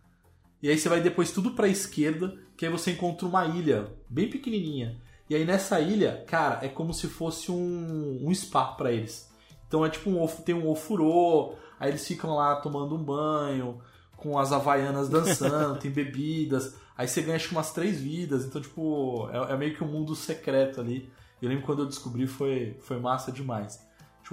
[0.61, 4.29] E aí você vai depois tudo pra esquerda, que aí você encontra uma ilha bem
[4.29, 4.99] pequenininha.
[5.29, 9.29] E aí nessa ilha, cara, é como se fosse um, um spa pra eles.
[9.67, 13.81] Então é tipo um tem um ofurô, aí eles ficam lá tomando um banho,
[14.15, 16.75] com as havaianas dançando, tem bebidas.
[16.97, 20.15] Aí você ganha acho umas três vidas, então tipo, é, é meio que um mundo
[20.15, 21.09] secreto ali.
[21.41, 23.85] Eu lembro quando eu descobri foi, foi massa demais.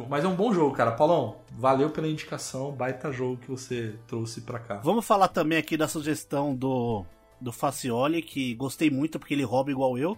[0.08, 0.92] Mas é um bom jogo, cara.
[0.92, 4.76] Paulão, valeu pela indicação, baita jogo que você trouxe pra cá.
[4.82, 7.04] Vamos falar também aqui da sugestão do,
[7.40, 10.16] do Facioli, que gostei muito porque ele rouba igual eu.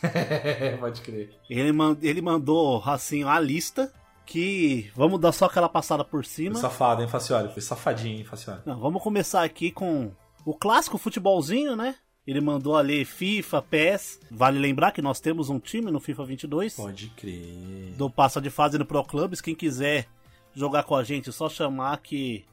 [0.80, 1.38] Pode crer.
[1.48, 3.92] Ele, man- ele mandou assim a lista
[4.24, 6.54] que vamos dar só aquela passada por Foi cima.
[6.54, 7.52] safado, hein, Facioli?
[7.52, 8.60] Foi safadinho, hein, Facioli?
[8.64, 10.10] Não, vamos começar aqui com
[10.44, 11.96] o clássico futebolzinho, né?
[12.26, 14.20] Ele mandou ali FIFA, PES.
[14.30, 17.94] Vale lembrar que nós temos um time no FIFA 22 Pode crer.
[17.96, 19.40] do Passa de Fase no Pro Clubs.
[19.40, 20.06] Quem quiser
[20.54, 22.44] jogar com a gente, é só chamar que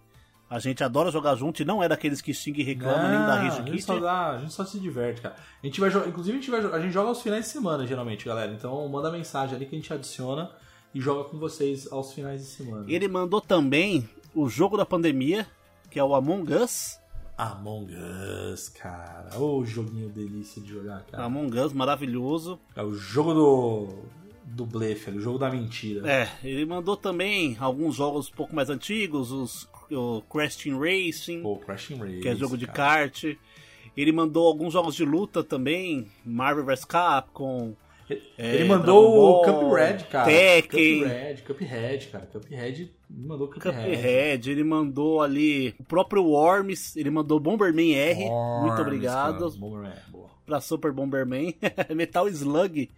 [0.49, 3.35] a gente adora jogar junto e não é daqueles que xinga e reclama nem da
[3.35, 3.83] Rage a gente, Kit.
[3.83, 5.35] só dá, a gente só se diverte, cara.
[5.61, 7.85] A gente vai jogar, inclusive a gente, vai, a gente joga aos finais de semana,
[7.85, 8.51] geralmente, galera.
[8.51, 10.49] Então manda mensagem ali que a gente adiciona
[10.95, 12.85] e joga com vocês aos finais de semana.
[12.87, 15.45] Ele mandou também o jogo da pandemia,
[15.91, 16.98] que é o Among Us.
[17.41, 17.87] Among
[18.51, 19.29] Us, cara.
[19.39, 21.23] Ô, joguinho delícia de jogar, cara.
[21.23, 22.59] Among Us, maravilhoso.
[22.75, 23.87] É o jogo do,
[24.43, 26.05] do blefe, ali, o jogo da mentira.
[26.11, 31.41] É, ele mandou também alguns jogos um pouco mais antigos, os, o Crash Team Racing,
[31.41, 32.19] Pô, Crashing Race.
[32.19, 33.07] que é jogo de cara.
[33.09, 33.23] kart.
[33.95, 37.73] Ele mandou alguns jogos de luta também, Marvel vs Capcom.
[38.09, 40.25] Ele É, mandou o Cuphead, cara.
[40.25, 41.01] Tekken.
[41.03, 42.25] Cuphead, Cuphead, cara.
[42.25, 43.75] Cuphead mandou Cuphead.
[43.77, 49.51] Cuphead, ele mandou ali o próprio Worms, ele mandou Bomberman R, muito Worms, obrigado cara.
[49.57, 50.29] Bomberman, boa.
[50.45, 51.55] pra Super Bomberman.
[51.95, 52.89] Metal Slug,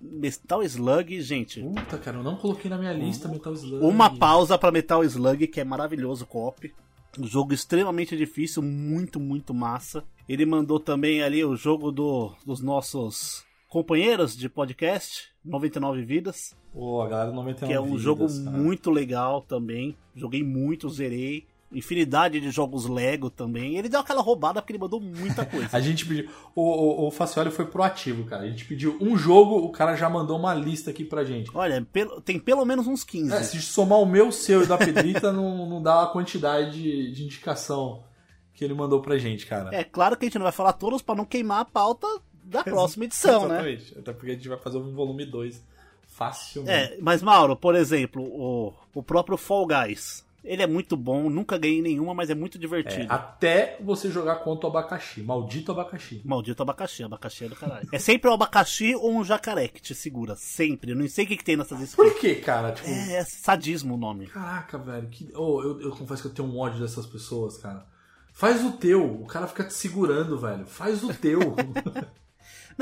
[0.00, 1.60] Metal Slug, gente.
[1.62, 3.84] Puta, cara, eu não coloquei na minha lista Metal Slug.
[3.84, 6.72] Uma pausa pra Metal Slug, que é maravilhoso co-op.
[7.18, 10.02] Um jogo extremamente difícil, muito, muito massa.
[10.28, 16.54] Ele mandou também ali o jogo do, dos nossos companheiros de podcast, 99 Vidas.
[16.74, 18.50] Pô, a galera do 99 Que é um Vidas, jogo cara.
[18.50, 19.96] muito legal também.
[20.14, 21.46] Joguei muito, zerei.
[21.72, 23.78] Infinidade de jogos Lego também.
[23.78, 25.70] Ele deu aquela roubada porque ele mandou muita coisa.
[25.72, 26.28] A gente pediu.
[26.54, 28.42] O, o, o Facioli foi proativo, cara.
[28.42, 31.50] A gente pediu um jogo, o cara já mandou uma lista aqui pra gente.
[31.54, 31.82] Olha,
[32.26, 33.32] tem pelo menos uns 15.
[33.32, 36.72] É, se somar o meu, o seu e da Pedrita, não, não dá a quantidade
[36.72, 38.04] de, de indicação
[38.52, 39.74] que ele mandou pra gente, cara.
[39.74, 42.06] É claro que a gente não vai falar todos pra não queimar a pauta
[42.42, 43.54] da próxima edição, né?
[43.72, 43.98] Exatamente.
[43.98, 45.62] Até porque a gente vai fazer um volume 2
[46.08, 46.70] facilmente.
[46.94, 50.24] É, mas Mauro, por exemplo, o, o próprio Fall Guys.
[50.44, 53.06] Ele é muito bom, nunca ganhei nenhuma, mas é muito É, divertido.
[53.12, 55.22] até você jogar contra o abacaxi.
[55.22, 56.20] Maldito abacaxi.
[56.24, 57.88] Maldito abacaxi, abacaxi é do caralho.
[57.92, 60.90] é sempre o abacaxi ou um jacaré que te segura, sempre.
[60.90, 61.94] Eu não sei o que, que tem nessas skins.
[61.94, 62.72] Por que, cara?
[62.72, 64.26] Tipo, É sadismo o nome.
[64.26, 65.06] Caraca, velho.
[65.10, 65.30] Que...
[65.32, 67.86] Oh, eu, eu confesso que eu tenho um ódio dessas pessoas, cara.
[68.32, 69.04] Faz o teu.
[69.22, 70.66] O cara fica te segurando, velho.
[70.66, 71.38] Faz o teu.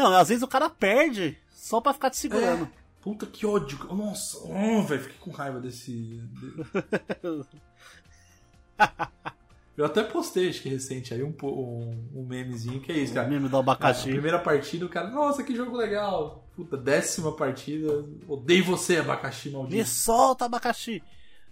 [0.02, 2.64] Não, às vezes o cara perde só pra ficar te segurando.
[2.64, 2.80] É.
[3.02, 3.78] Puta que ódio.
[3.94, 5.02] Nossa, oh, velho.
[5.02, 6.20] Fiquei com raiva desse.
[9.76, 13.14] Eu até postei, acho que recente aí, um, um, um memezinho que é isso, O
[13.14, 13.28] cara.
[13.28, 14.10] meme do Ah, abacaxi.
[14.10, 16.44] primeira partida, o cara, nossa, que jogo legal.
[16.54, 19.88] Puta, décima partida, odeio você, abacaxi Me maldito.
[19.88, 21.02] solta, abacaxi.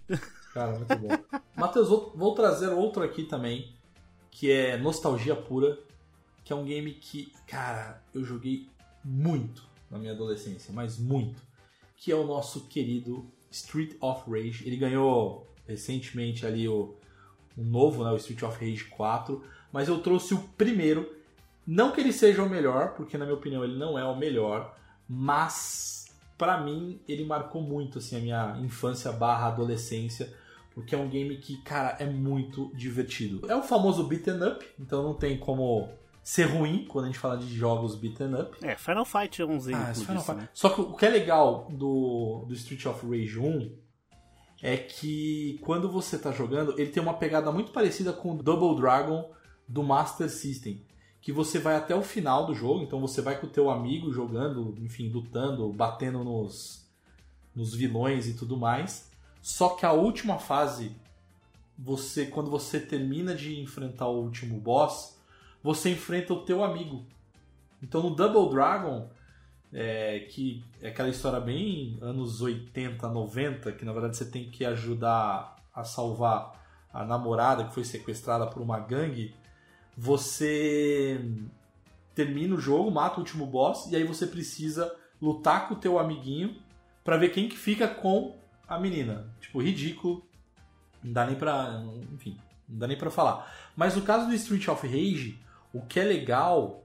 [0.53, 1.07] Cara, muito bom.
[1.55, 3.73] Matheus, vou, vou trazer outro aqui também,
[4.31, 5.79] que é Nostalgia Pura,
[6.49, 8.67] que é um game que, cara, eu joguei
[9.05, 11.39] muito na minha adolescência, mas muito.
[11.95, 14.65] Que é o nosso querido Street of Rage.
[14.65, 16.95] Ele ganhou recentemente ali o,
[17.55, 21.15] novo, né, o Street of Rage 4, mas eu trouxe o primeiro.
[21.67, 24.75] Não que ele seja o melhor, porque na minha opinião ele não é o melhor,
[25.07, 30.33] mas pra mim ele marcou muito assim a minha infância barra adolescência,
[30.73, 33.47] porque é um game que, cara, é muito divertido.
[33.47, 37.37] É o famoso beaten up, então não tem como ser ruim quando a gente fala
[37.37, 38.57] de jogos beaten up.
[38.61, 40.49] É, Final Fight é um exemplo Ah, Final disso, né?
[40.53, 43.71] Só que o que é legal do, do Street of Rage 1
[44.61, 48.79] é que quando você tá jogando, ele tem uma pegada muito parecida com o Double
[48.79, 49.31] Dragon
[49.67, 50.85] do Master System.
[51.21, 54.11] Que você vai até o final do jogo, então você vai com o teu amigo
[54.11, 56.87] jogando, enfim, lutando, batendo nos,
[57.53, 59.09] nos vilões e tudo mais.
[59.41, 60.95] Só que a última fase,
[61.77, 65.18] você quando você termina de enfrentar o último boss,
[65.63, 67.05] você enfrenta o teu amigo.
[67.81, 69.09] Então no Double Dragon,
[69.73, 74.65] é, que é aquela história bem anos 80, 90, que na verdade você tem que
[74.65, 76.59] ajudar a salvar
[76.91, 79.35] a namorada que foi sequestrada por uma gangue,
[79.95, 81.23] você
[82.15, 85.99] termina o jogo, mata o último boss e aí você precisa lutar com o teu
[85.99, 86.55] amiguinho
[87.03, 89.33] pra ver quem que fica com a menina.
[89.39, 90.27] Tipo, ridículo.
[91.03, 91.83] Não dá nem pra.
[92.13, 93.51] Enfim, não dá nem pra falar.
[93.75, 95.39] Mas no caso do Street of Rage,
[95.73, 96.83] o que é legal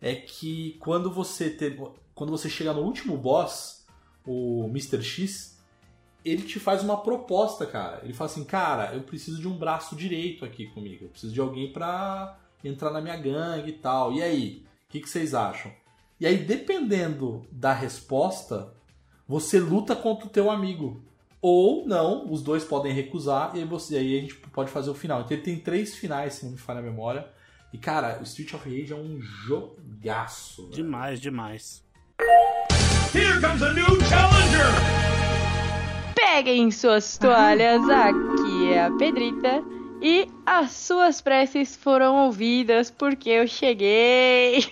[0.00, 1.80] é que quando você ter,
[2.14, 3.86] quando você chega no último boss,
[4.26, 5.02] o Mr.
[5.02, 5.56] X,
[6.24, 8.00] ele te faz uma proposta, cara.
[8.02, 11.04] Ele fala assim, cara, eu preciso de um braço direito aqui comigo.
[11.04, 14.12] Eu preciso de alguém pra entrar na minha gangue e tal.
[14.12, 15.72] E aí, o que, que vocês acham?
[16.18, 18.74] E aí, dependendo da resposta,
[19.28, 21.04] você luta contra o teu amigo.
[21.40, 24.94] Ou não, os dois podem recusar e aí, você, aí a gente pode fazer o
[24.94, 25.20] final.
[25.20, 27.28] Então ele tem três finais, se não me falha a memória.
[27.72, 30.62] E cara, o Street of Rage é um jogaço.
[30.64, 30.74] velho.
[30.74, 31.84] Demais, demais.
[33.14, 34.66] Here comes a new challenger!
[36.14, 39.62] Peguem suas toalhas, aqui é a Pedrita.
[40.02, 44.70] E as suas preces foram ouvidas porque eu cheguei.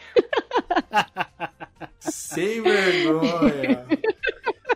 [1.98, 3.86] Sem vergonha.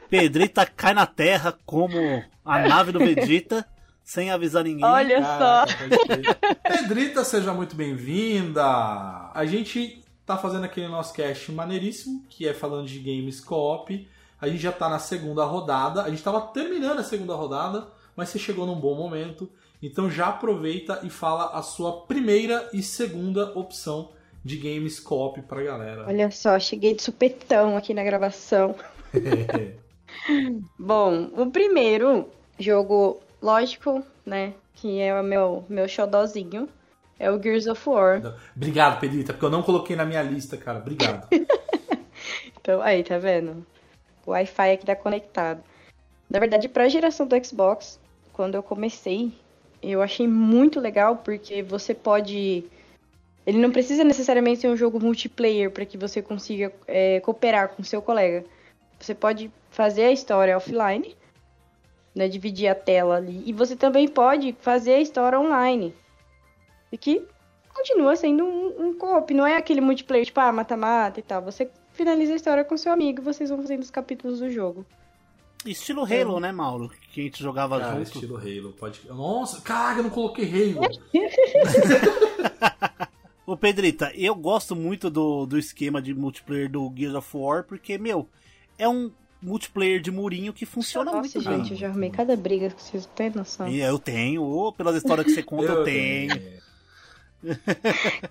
[0.09, 3.67] Pedrita cai na terra como a nave do Vegeta,
[4.09, 4.87] sem avisar ninguém.
[4.87, 5.67] Olha só.
[5.67, 6.59] Caraca.
[6.65, 8.65] Pedrita, seja muito bem-vinda.
[8.65, 14.09] A gente tá fazendo aquele nosso cast maneiríssimo, que é falando de games co-op.
[14.41, 16.05] A gente já tá na segunda rodada.
[16.05, 19.47] A gente tava terminando a segunda rodada, mas você chegou num bom momento.
[19.83, 25.63] Então já aproveita e fala a sua primeira e segunda opção de games co-op pra
[25.63, 26.07] galera.
[26.07, 28.75] Olha só, cheguei de supetão aqui na gravação.
[30.79, 32.27] Bom, o primeiro
[32.59, 34.55] jogo, lógico, né?
[34.75, 36.69] Que é o meu, meu xodózinho.
[37.19, 38.37] É o Gears of War.
[38.55, 40.79] Obrigado, Pedrita, porque eu não coloquei na minha lista, cara.
[40.79, 41.27] Obrigado.
[42.61, 43.65] Então, aí, tá vendo?
[44.27, 45.65] O Wi-Fi aqui tá conectado.
[46.29, 47.99] Na verdade, pra geração do Xbox,
[48.31, 49.33] quando eu comecei,
[49.83, 52.65] eu achei muito legal porque você pode.
[53.47, 57.83] Ele não precisa necessariamente ser um jogo multiplayer para que você consiga é, cooperar com
[57.83, 58.45] seu colega.
[59.01, 61.17] Você pode fazer a história offline,
[62.15, 65.95] né, dividir a tela ali, e você também pode fazer a história online.
[66.91, 67.27] E que
[67.75, 71.43] continua sendo um, um co-op, não é aquele multiplayer tipo, ah, mata-mata e tal.
[71.43, 74.85] Você finaliza a história com seu amigo e vocês vão fazendo os capítulos do jogo.
[75.65, 76.91] Estilo Halo, né, Mauro?
[77.13, 78.15] Que a gente jogava Cara, junto.
[78.15, 78.73] estilo Halo.
[78.73, 79.01] Pode...
[79.09, 80.81] Nossa, caraca, eu não coloquei Halo.
[83.47, 87.97] Ô Pedrita, eu gosto muito do, do esquema de multiplayer do Gears of War, porque,
[87.97, 88.29] meu,
[88.77, 89.11] é um
[89.41, 91.71] multiplayer de murinho que funciona Nossa, muito gente, bem.
[91.73, 93.69] eu já arrumei cada briga que vocês têm noção.
[93.69, 96.41] E eu tenho, ô, pelas histórias que você conta, eu, tenho.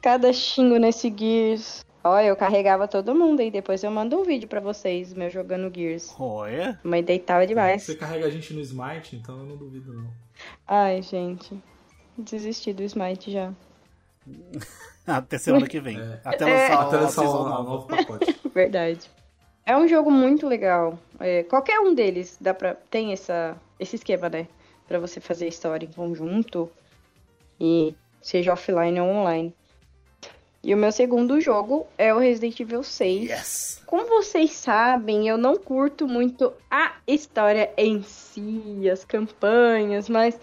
[0.02, 1.86] Cada xingo nesse Gears.
[2.04, 3.50] Olha, eu carregava todo mundo aí.
[3.52, 6.14] Depois eu mando um vídeo pra vocês, meu jogando Gears.
[6.20, 7.84] Olha, Mãe deitava demais.
[7.84, 10.10] Você carrega a gente no Smite, então eu não duvido não.
[10.68, 11.58] Ai, gente.
[12.18, 13.52] Desisti do Smite já.
[15.08, 15.98] até semana que vem.
[16.00, 16.22] É.
[16.24, 16.70] Até É.
[16.70, 17.64] lançar Até a lançar nova.
[17.64, 18.36] novo pacote.
[18.54, 19.10] Verdade.
[19.68, 20.98] É um jogo muito legal.
[21.20, 24.48] É, qualquer um deles dá pra, tem essa, esse esquema, né?
[24.88, 26.72] Pra você fazer história em conjunto.
[27.60, 29.54] E seja offline ou online.
[30.64, 33.30] E o meu segundo jogo é o Resident Evil 6.
[33.30, 33.84] Yes!
[33.86, 40.40] Como vocês sabem, eu não curto muito a história em si, as campanhas, mas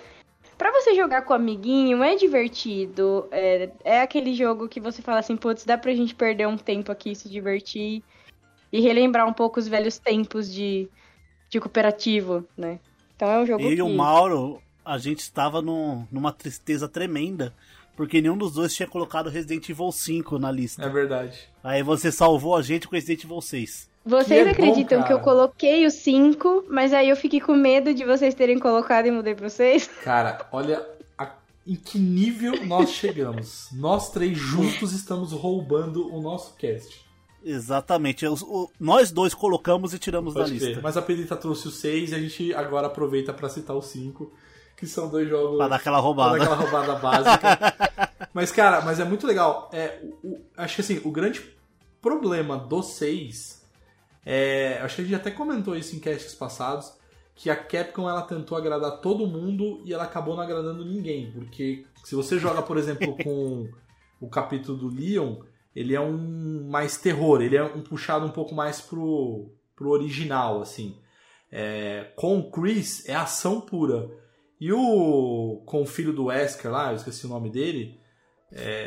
[0.59, 3.27] pra você jogar com o amiguinho é divertido.
[3.31, 6.93] É, é aquele jogo que você fala assim, putz, dá pra gente perder um tempo
[6.93, 8.03] aqui e se divertir
[8.77, 10.89] e relembrar um pouco os velhos tempos de,
[11.49, 12.81] de cooperativo, né?
[13.15, 13.75] Então é um jogo Eu que...
[13.77, 17.55] e o Mauro, a gente estava num- numa tristeza tremenda,
[17.97, 20.83] porque nenhum dos dois tinha colocado Resident Evil 5 na lista.
[20.85, 21.39] É verdade.
[21.63, 23.89] Aí você salvou a gente com Resident Evil 6.
[24.05, 27.55] Vocês Que é bom, acreditam que eu coloquei o 5, mas aí eu fiquei com
[27.55, 29.87] medo de vocês terem colocado e mudei pra vocês?
[30.03, 30.85] Cara, olha
[31.17, 31.33] a-
[31.65, 33.69] em que nível nós chegamos.
[33.73, 37.04] Nós três juntos estamos roubando o nosso cast.
[37.45, 38.27] Exatamente.
[38.27, 40.71] Os- o- nós dois colocamos e tiramos da Pode lista.
[40.71, 40.83] crer.
[40.83, 44.33] Mas a Pedrita trouxe o 6 e a gente agora aproveita pra citar o 5,
[44.77, 45.59] que são dois jogos.
[45.59, 46.39] Pra dar aquela Pra roubada.
[46.39, 47.59] dar aquela roubada básica.
[48.33, 49.69] mas, cara, mas é muito legal.
[49.73, 51.43] É, o- o- acho que assim, o grande
[52.01, 53.63] problema do 6
[54.25, 54.79] é.
[54.83, 56.93] Acho que a gente até comentou isso em casts passados.
[57.37, 61.33] Que a Capcom ela tentou agradar todo mundo e ela acabou não agradando ninguém.
[61.33, 63.69] Porque se você joga, por exemplo, com
[64.21, 65.37] o capítulo do Leon,
[65.75, 70.61] ele é um mais terror, ele é um puxado um pouco mais pro, pro original,
[70.63, 70.97] assim.
[71.51, 74.09] É, com o Chris é ação pura.
[74.61, 75.63] E o.
[75.67, 77.99] com o filho do Wesker lá, eu esqueci o nome dele.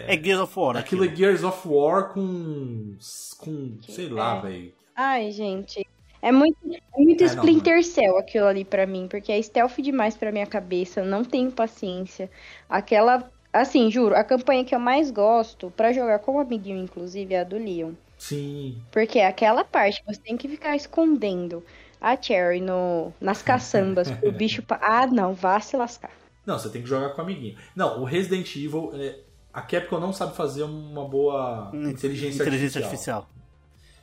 [0.07, 0.77] É Gears of War.
[0.77, 2.97] Aquilo é Gears of War com.
[3.37, 3.77] com.
[3.87, 4.41] sei lá, É.
[4.41, 4.73] velho.
[4.95, 5.85] Ai, gente.
[6.21, 9.77] É muito, é muito É, não, Splinter Cell aquilo ali pra mim, porque é stealth
[9.79, 12.29] demais pra minha cabeça, não tenho paciência.
[12.67, 17.33] Aquela, assim, juro, a campanha que eu mais gosto pra jogar com o amiguinho, inclusive,
[17.33, 17.91] é a do Leon.
[18.17, 18.81] Sim.
[18.91, 21.63] Porque é aquela parte que você tem que ficar escondendo
[22.01, 24.61] a Cherry no, nas caçambas pro bicho.
[24.63, 24.79] Pa...
[24.81, 26.11] Ah, não, vá se lascar.
[26.45, 27.57] Não, você tem que jogar com o amiguinho.
[27.75, 28.91] Não, o Resident Evil.
[28.95, 29.19] é,
[29.53, 33.19] a Capcom não sabe fazer uma boa inteligência, Inteligência artificial.
[33.19, 33.29] artificial.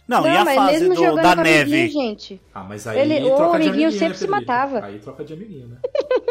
[0.06, 1.88] Não, e a mas fase mesmo do, da o neve?
[1.88, 2.40] gente.
[2.54, 4.84] Ah, mas aí Ele- o troca de amiguinho amiguinho, sempre né, se matava.
[4.84, 5.78] Aí troca de amiguinho, né?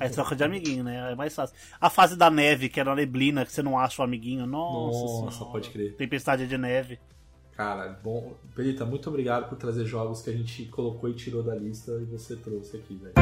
[0.00, 1.12] Aí troca de amiguinho, né?
[1.12, 1.54] É mais fácil.
[1.78, 4.46] A fase da neve, que era a neblina, que você não acha o amiguinho.
[4.46, 5.52] Nossa, Nossa, senhora.
[5.52, 5.94] pode crer.
[5.96, 6.98] Tempestade de neve.
[7.54, 8.32] Cara, bom.
[8.56, 12.06] Pelita, muito obrigado por trazer jogos que a gente colocou e tirou da lista e
[12.06, 13.12] você trouxe aqui, velho.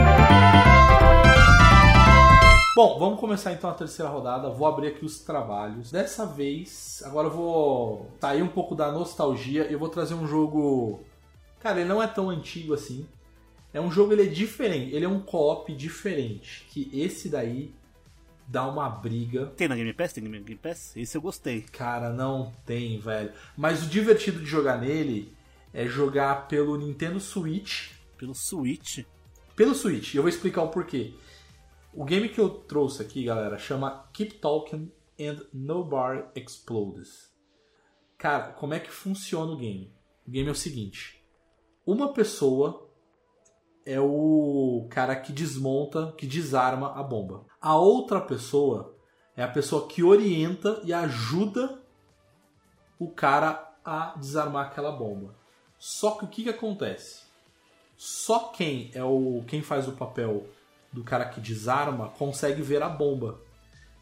[2.76, 4.48] Bom, vamos começar então a terceira rodada.
[4.50, 5.90] Vou abrir aqui os trabalhos.
[5.90, 10.28] Dessa vez, agora eu vou sair um pouco da nostalgia e eu vou trazer um
[10.28, 11.00] jogo.
[11.58, 13.04] Cara, ele não é tão antigo assim.
[13.72, 14.94] É um jogo, ele é diferente.
[14.94, 16.66] Ele é um co-op diferente.
[16.70, 17.74] Que esse daí
[18.46, 19.46] dá uma briga.
[19.56, 20.12] Tem na Game Pass?
[20.12, 20.96] Tem na Game Pass?
[20.96, 21.62] Esse eu gostei.
[21.62, 23.32] Cara, não tem, velho.
[23.56, 25.32] Mas o divertido de jogar nele
[25.72, 27.90] é jogar pelo Nintendo Switch.
[28.16, 29.04] Pelo Switch.
[29.54, 30.14] Pelo Switch.
[30.14, 31.14] E eu vou explicar o porquê.
[31.92, 34.90] O game que eu trouxe aqui, galera, chama Keep Talking
[35.20, 37.28] and No Bar Explodes.
[38.16, 39.92] Cara, como é que funciona o game?
[40.26, 41.24] O game é o seguinte:
[41.86, 42.87] uma pessoa
[43.88, 47.46] é o cara que desmonta, que desarma a bomba.
[47.58, 48.94] A outra pessoa
[49.34, 51.80] é a pessoa que orienta e ajuda
[52.98, 55.34] o cara a desarmar aquela bomba.
[55.78, 57.22] Só que o que, que acontece?
[57.96, 60.46] Só quem é o quem faz o papel
[60.92, 63.40] do cara que desarma consegue ver a bomba.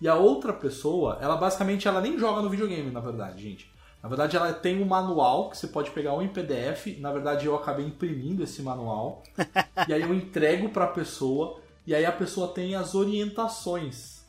[0.00, 3.72] E a outra pessoa, ela basicamente ela nem joga no videogame, na verdade, gente.
[4.02, 6.98] Na verdade, ela tem um manual que você pode pegar um em PDF.
[6.98, 9.22] Na verdade, eu acabei imprimindo esse manual.
[9.88, 11.60] e aí eu entrego pra pessoa.
[11.86, 14.24] E aí a pessoa tem as orientações.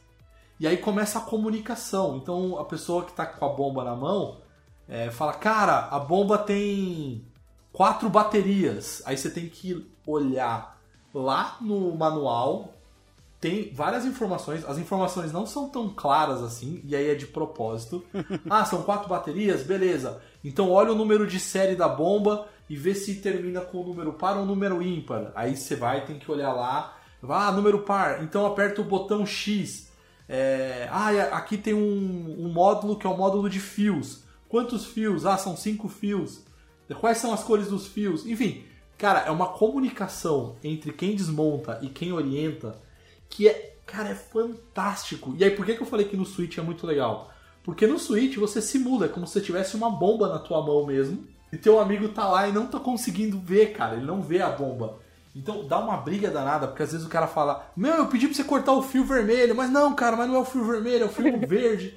[0.59, 2.17] E aí começa a comunicação.
[2.17, 4.41] Então a pessoa que tá com a bomba na mão
[4.87, 7.25] é, fala: Cara, a bomba tem
[7.71, 9.03] quatro baterias.
[9.05, 10.79] Aí você tem que olhar
[11.13, 12.73] lá no manual
[13.47, 14.65] tem várias informações.
[14.65, 18.03] As informações não são tão claras assim, e aí é de propósito.
[18.49, 19.63] ah, são quatro baterias?
[19.63, 20.21] Beleza.
[20.43, 24.11] Então olha o número de série da bomba e vê se termina com o número
[24.11, 25.31] par ou número ímpar.
[25.33, 26.97] Aí você vai, tem que olhar lá.
[27.23, 28.21] Ah, número par.
[28.21, 29.89] Então aperta o botão X.
[30.27, 30.89] É...
[30.91, 34.25] Ah, aqui tem um, um módulo que é o módulo de fios.
[34.49, 35.25] Quantos fios?
[35.25, 36.43] Ah, são cinco fios.
[36.99, 38.25] Quais são as cores dos fios?
[38.25, 38.65] Enfim,
[38.97, 42.75] cara, é uma comunicação entre quem desmonta e quem orienta
[43.29, 45.35] que é, cara, é fantástico.
[45.37, 47.31] E aí, por que, que eu falei que no Switch é muito legal?
[47.63, 50.85] Porque no Switch você simula, é como se você tivesse uma bomba na tua mão
[50.85, 51.27] mesmo.
[51.51, 53.95] E teu amigo tá lá e não tá conseguindo ver, cara.
[53.95, 54.99] Ele não vê a bomba.
[55.35, 58.35] Então dá uma briga danada, porque às vezes o cara fala: Meu, eu pedi pra
[58.35, 59.55] você cortar o fio vermelho.
[59.55, 61.93] Mas não, cara, mas não é o fio vermelho, é o fio verde.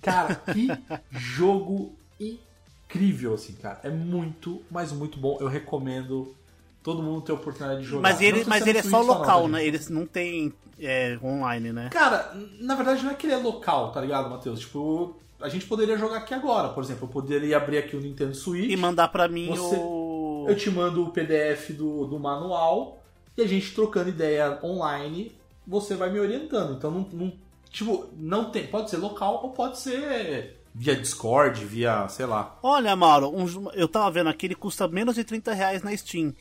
[0.00, 0.68] Cara, que
[1.10, 3.80] jogo incrível, assim, cara.
[3.82, 5.38] É muito, mas muito bom.
[5.40, 6.34] Eu recomendo
[6.82, 8.02] todo mundo ter a oportunidade de jogar.
[8.02, 9.64] Mas ele, mas ele é só local, né?
[9.64, 11.88] Eles não tem é, online, né?
[11.90, 14.60] Cara, na verdade não é que ele é local, tá ligado, Matheus?
[14.60, 17.04] Tipo, a gente poderia jogar aqui agora, por exemplo.
[17.04, 18.70] Eu poderia abrir aqui o Nintendo Switch.
[18.70, 20.46] E mandar pra mim você, o.
[20.48, 23.02] Eu te mando o PDF do, do manual
[23.36, 25.32] e a gente trocando ideia online,
[25.66, 26.74] você vai me orientando.
[26.74, 27.32] Então não, não
[27.72, 28.66] Tipo, não tem.
[28.66, 32.58] Pode ser local ou pode ser via Discord, via, sei lá.
[32.62, 36.34] Olha, Mauro, um, eu tava vendo aqui, ele custa menos de 30 reais na Steam.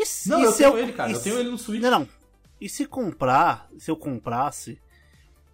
[0.00, 1.10] E se, não, eu tenho eu, ele, cara.
[1.10, 1.82] Eu tenho ele no Switch.
[1.82, 2.08] Não, não.
[2.60, 4.80] E se comprar, se eu comprasse,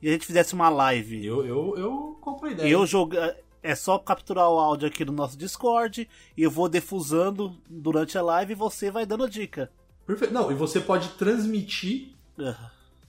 [0.03, 1.24] e a gente fizesse uma live?
[1.24, 2.68] Eu, eu, eu compro a ideia.
[2.68, 3.34] Eu jogar.
[3.62, 8.22] É só capturar o áudio aqui no nosso Discord e eu vou defusando durante a
[8.22, 9.72] live e você vai dando dica.
[10.07, 10.34] Perfeito.
[10.34, 12.55] Não, e você pode transmitir uhum.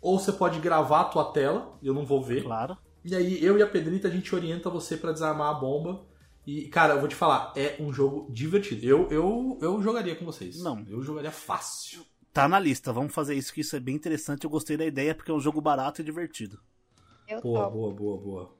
[0.05, 2.43] Ou você pode gravar a tua tela, eu não vou ver.
[2.43, 2.77] Claro.
[3.03, 6.01] E aí eu e a Pedrita a gente orienta você para desarmar a bomba.
[6.45, 8.85] E, cara, eu vou te falar, é um jogo divertido.
[8.85, 10.61] Eu, eu, eu jogaria com vocês.
[10.61, 10.85] Não.
[10.87, 12.05] Eu jogaria fácil.
[12.31, 14.43] Tá na lista, vamos fazer isso, que isso é bem interessante.
[14.43, 16.59] Eu gostei da ideia porque é um jogo barato e divertido.
[17.27, 17.77] Eu boa, topo.
[17.77, 18.55] boa, boa, boa.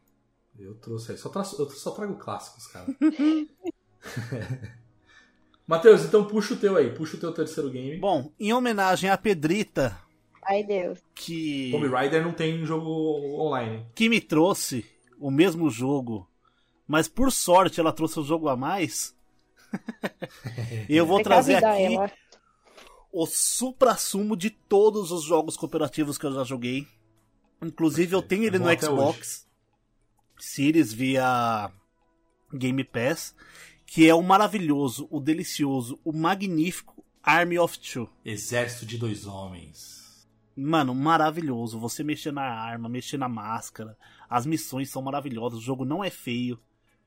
[0.57, 1.17] Eu trouxe aí.
[1.17, 1.41] Só, tra...
[1.41, 2.87] eu só trago clássicos, cara.
[5.67, 7.97] Matheus, então puxa o teu aí, puxa o teu terceiro game.
[7.97, 9.99] Bom, em homenagem à Pedrita,
[10.47, 10.99] Ai, Deus.
[11.13, 11.71] Que.
[11.71, 12.89] Tomb Raider não tem jogo
[13.41, 13.85] online.
[13.95, 14.85] Que me trouxe
[15.19, 16.29] o mesmo jogo,
[16.87, 19.15] mas por sorte ela trouxe o um jogo a mais.
[20.89, 22.11] eu vou trazer aqui ela.
[23.11, 26.87] o supra-sumo de todos os jogos cooperativos que eu já joguei.
[27.61, 29.47] Inclusive eu tenho ele no Xbox
[30.37, 31.71] Series via
[32.53, 33.35] Game Pass,
[33.85, 38.09] que é o maravilhoso, o delicioso, o magnífico Army of Two.
[38.23, 40.27] Exército de dois homens.
[40.55, 41.79] Mano, maravilhoso.
[41.79, 43.97] Você mexer na arma, mexer na máscara.
[44.29, 45.59] As missões são maravilhosas.
[45.59, 46.59] O jogo não é feio.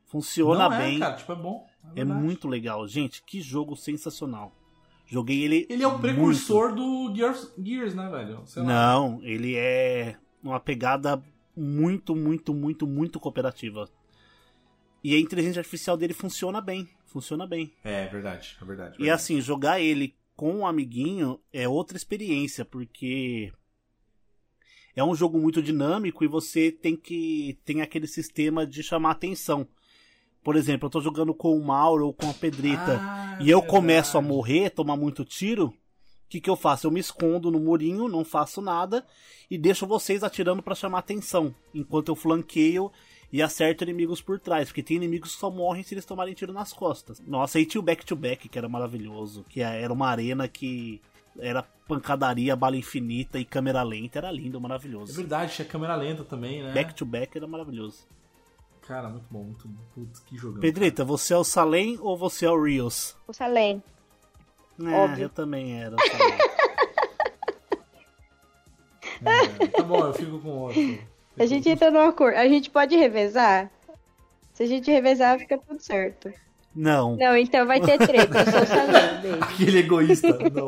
[0.09, 0.97] Funciona não bem.
[0.97, 1.67] É, cara, tipo, é bom.
[1.95, 2.87] É, é, muito legal.
[2.89, 4.53] Gente, que jogo sensacional.
[5.07, 5.67] Joguei ele.
[5.71, 7.09] Ele é o precursor muito.
[7.11, 8.45] do Gears, Gears, né, velho?
[8.57, 11.23] não, ele é uma pegada
[11.57, 13.89] muito, muito, muito, muito cooperativa.
[15.03, 16.89] E a inteligência artificial dele funciona bem.
[17.07, 17.73] Funciona bem.
[17.85, 19.03] É, é verdade, é verdade.
[19.03, 23.53] E assim, jogar ele com um amiguinho é outra experiência, porque
[24.95, 29.67] é um jogo muito dinâmico e você tem que tem aquele sistema de chamar atenção.
[30.49, 33.61] Por exemplo, eu tô jogando com o Mauro ou com a Pedrita ah, e eu
[33.61, 35.67] começo a morrer, tomar muito tiro.
[35.67, 35.75] O
[36.27, 36.87] que, que eu faço?
[36.87, 39.05] Eu me escondo no murinho, não faço nada
[39.51, 42.91] e deixo vocês atirando para chamar atenção, enquanto eu flanqueio
[43.31, 46.55] e acerta inimigos por trás, porque tem inimigos que só morrem se eles tomarem tiro
[46.55, 47.21] nas costas.
[47.27, 50.99] Nossa, aí tinha o Back to Back, que era maravilhoso, que era uma arena que
[51.39, 55.13] era pancadaria, bala infinita e câmera lenta, era lindo, maravilhoso.
[55.13, 56.73] É verdade, tinha câmera lenta também, né?
[56.73, 58.07] Back to Back era maravilhoso.
[58.89, 60.63] Cara, muito bom, muito Putz, que jogão.
[60.63, 61.07] Pedrita, cara.
[61.07, 63.15] você é o Salem ou você é o Rios?
[63.27, 63.83] O Salem.
[64.83, 65.25] É, Óbvio.
[65.25, 65.95] eu também era.
[69.23, 70.81] é, tá bom, eu fico com outro.
[71.39, 72.33] A gente entra numa cor.
[72.33, 73.71] A gente pode revezar?
[74.55, 76.33] Se a gente revezar, fica tudo certo.
[76.75, 77.15] Não.
[77.15, 78.39] Não, então vai ter treta.
[78.39, 79.45] Eu sou sabendo.
[79.45, 80.67] Aquele egoísta, não.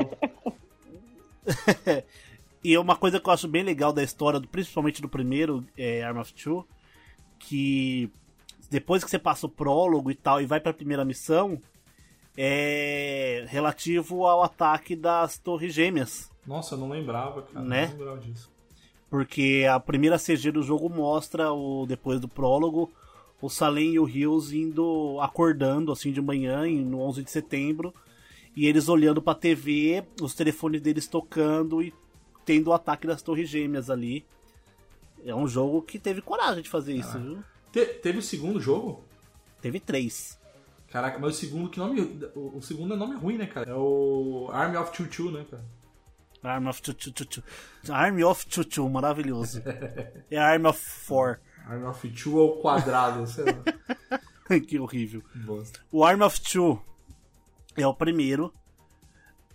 [2.62, 6.18] e uma coisa que eu acho bem legal da história, principalmente do primeiro é, Arm
[6.18, 6.64] of Two,
[7.40, 8.08] que
[8.70, 11.60] depois que você passa o prólogo e tal e vai para a primeira missão,
[12.36, 16.30] é relativo ao ataque das Torres Gêmeas.
[16.46, 17.64] Nossa, eu não lembrava, cara.
[17.64, 17.86] Né?
[17.86, 18.48] Não lembrava disso.
[19.08, 22.92] Porque a primeira CG do jogo mostra, o depois do prólogo,
[23.42, 27.92] o Salem e o Rios indo, acordando assim de manhã, no 11 de setembro,
[28.54, 31.92] e eles olhando pra TV, os telefones deles tocando e
[32.44, 34.24] tendo o ataque das Torres Gêmeas ali.
[35.24, 37.44] É um jogo que teve coragem de fazer isso, viu?
[37.72, 39.04] Te, teve o segundo jogo?
[39.60, 40.38] Teve três.
[40.90, 42.00] Caraca, mas o segundo, que nome.
[42.34, 43.70] O, segundo é nome ruim, né, cara?
[43.70, 45.62] É o Army of Choo, né, cara?
[46.42, 47.42] Arm of Chuchu Chuchu.
[47.90, 49.62] Army of Chuchu, maravilhoso.
[50.30, 51.38] É Arm of Four.
[51.66, 54.58] Arm of Two ao quadrado, sei lá.
[54.60, 55.22] que horrível.
[55.92, 56.82] O Arm of Two
[57.76, 58.52] é o primeiro.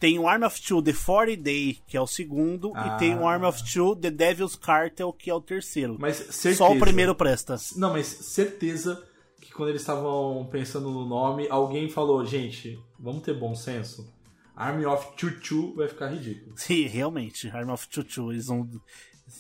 [0.06, 2.72] Tem o Arm of Two The 40 Day, que é o segundo.
[2.76, 2.90] Ah.
[2.90, 5.98] E tem o Arm of Two The Devil's Cartel, que é o terceiro.
[6.00, 6.58] Mas certeza.
[6.58, 7.56] Só o primeiro presta.
[7.76, 9.04] Não, mas certeza
[9.42, 14.08] que quando eles estavam pensando no nome, alguém falou, gente, vamos ter bom senso.
[14.56, 16.54] Army of Chuchu vai ficar ridículo.
[16.56, 17.50] Sim, realmente.
[17.50, 18.32] Arm of Chuchu.
[18.32, 18.70] Eles vão,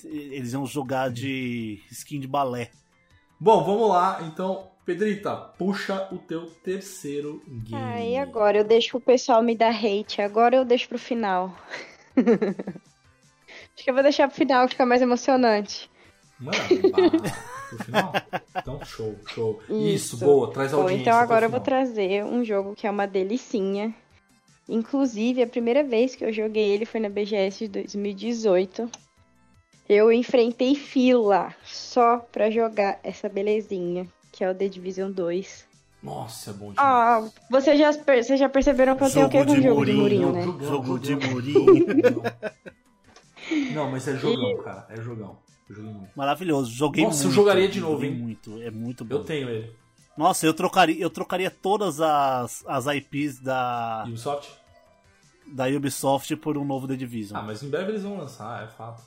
[0.03, 2.71] eles vão jogar de skin de balé.
[3.39, 4.23] Bom, vamos lá.
[4.23, 7.81] Então, Pedrita, puxa o teu terceiro game.
[7.83, 8.59] Ah, e agora?
[8.59, 10.21] Eu deixo o pessoal me dar hate.
[10.21, 11.55] Agora eu deixo pro final.
[12.15, 15.89] Acho que eu vou deixar pro final fica mais emocionante.
[16.39, 16.57] Mano,
[16.91, 17.31] bah,
[17.69, 18.11] pro final?
[18.57, 19.59] Então, show, show.
[19.67, 20.17] Isso, Isso.
[20.25, 21.01] boa, traz a Bom, audiência.
[21.01, 23.93] então pro agora eu vou trazer um jogo que é uma delicinha.
[24.69, 28.89] Inclusive, a primeira vez que eu joguei ele foi na BGS de 2018.
[29.89, 35.65] Eu enfrentei fila só pra jogar essa belezinha, que é o The Division 2.
[36.03, 36.77] Nossa, é bom demais.
[36.77, 40.31] Ah, vocês já, vocês já perceberam que eu tenho o que com jogo de murinho,
[40.33, 40.43] né?
[40.43, 42.21] Jogão, Jogo de murinho.
[43.73, 44.87] Não, mas é jogão, cara.
[44.89, 45.37] É jogão.
[45.69, 46.11] Eu joguei muito.
[46.15, 46.71] Maravilhoso.
[46.71, 47.35] Joguei Nossa, eu muito.
[47.35, 48.11] jogaria de novo, hein?
[48.11, 48.61] muito.
[48.61, 49.15] É muito bom.
[49.15, 49.73] Eu tenho ele.
[50.17, 54.51] Nossa, eu trocaria, eu trocaria todas as, as IPs da, Ubisoft?
[55.47, 57.39] da Ubisoft por um novo The Division.
[57.39, 59.01] Ah, mas em breve eles vão lançar, é fato.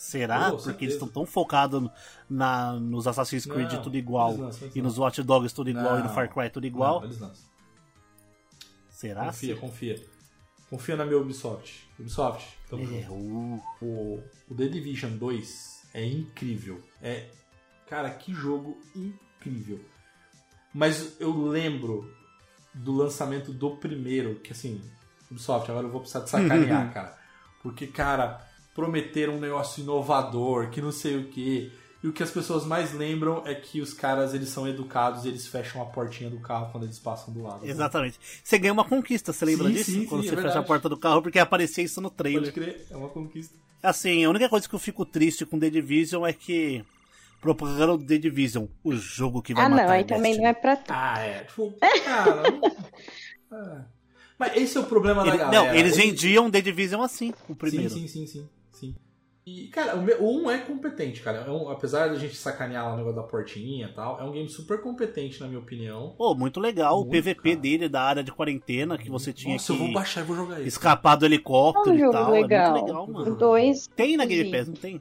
[0.00, 0.50] Será?
[0.50, 1.90] com Porque eles estão tão focados
[2.28, 4.28] na, nos Assassin's Creed Não, tudo igual.
[4.30, 5.96] eles lançam, eles E nos Watch Dogs tudo igual.
[5.96, 6.14] E no Não.
[6.14, 7.00] Far Cry tudo igual.
[7.00, 7.44] Não, eles lançam.
[8.88, 9.26] Será?
[9.26, 10.02] Confia, confia.
[10.70, 11.86] Confia na minha Ubisoft.
[11.98, 13.12] Ubisoft, tamo É, junto.
[13.12, 16.82] uh, O, o The Division 2 é incrível.
[17.02, 17.26] É.
[17.86, 19.84] Cara, que jogo incrível.
[20.72, 22.10] Mas eu lembro
[22.72, 24.80] do lançamento do primeiro, que assim,
[25.30, 27.18] Ubisoft, agora eu vou precisar te sacanear, cara.
[27.62, 28.46] Porque, cara,
[28.80, 31.70] prometeram um negócio inovador, que não sei o que.
[32.02, 35.28] E o que as pessoas mais lembram é que os caras, eles são educados e
[35.28, 37.62] eles fecham a portinha do carro quando eles passam do lado.
[37.62, 37.70] né?
[37.70, 38.18] exatamente.
[38.42, 39.90] Você ganha uma conquista, você lembra Sim, disso?
[39.90, 42.16] sim, Quando sim, você é fecha a porta do carro, porque aparecia isso no Pode
[42.16, 42.52] trailer.
[42.54, 43.54] crer, é uma conquista.
[43.82, 46.82] Assim, a única coisa que eu fico triste com The Division é que
[47.40, 50.54] propagaram The Division, o jogo que vai Ah, matar não, aí a também não é
[50.54, 50.90] pra tu.
[50.94, 51.44] Ah, é.
[51.44, 51.72] Tipo,
[52.04, 52.42] cara.
[52.50, 53.84] não- é.
[54.40, 55.64] Mas esse é o problema da Ele- galera.
[55.64, 57.90] não, eles Ele- vendiam The Division assim, o primeiro.
[57.90, 58.48] Sim, sim, sim, sim,
[58.80, 58.94] sim.
[59.46, 61.38] E, cara, o, meu- o 1 é competente, cara.
[61.38, 64.30] É um- apesar da gente sacanear lá o negócio da portinha e tal, é um
[64.32, 66.14] game super competente, na minha opinião.
[66.16, 66.96] Pô, muito legal.
[67.00, 67.56] o Muito, PVP cara.
[67.60, 70.36] dele da área de quarentena que você tinha Nossa, eu vou que baixar e vou
[70.36, 70.68] jogar isso.
[70.68, 72.30] escapar do É helicóptero um e tal.
[72.30, 72.66] legal.
[72.66, 73.34] É muito legal, O mano.
[73.36, 73.86] 2.
[73.96, 74.50] Tem na Game.
[74.52, 75.00] Pass, não tem?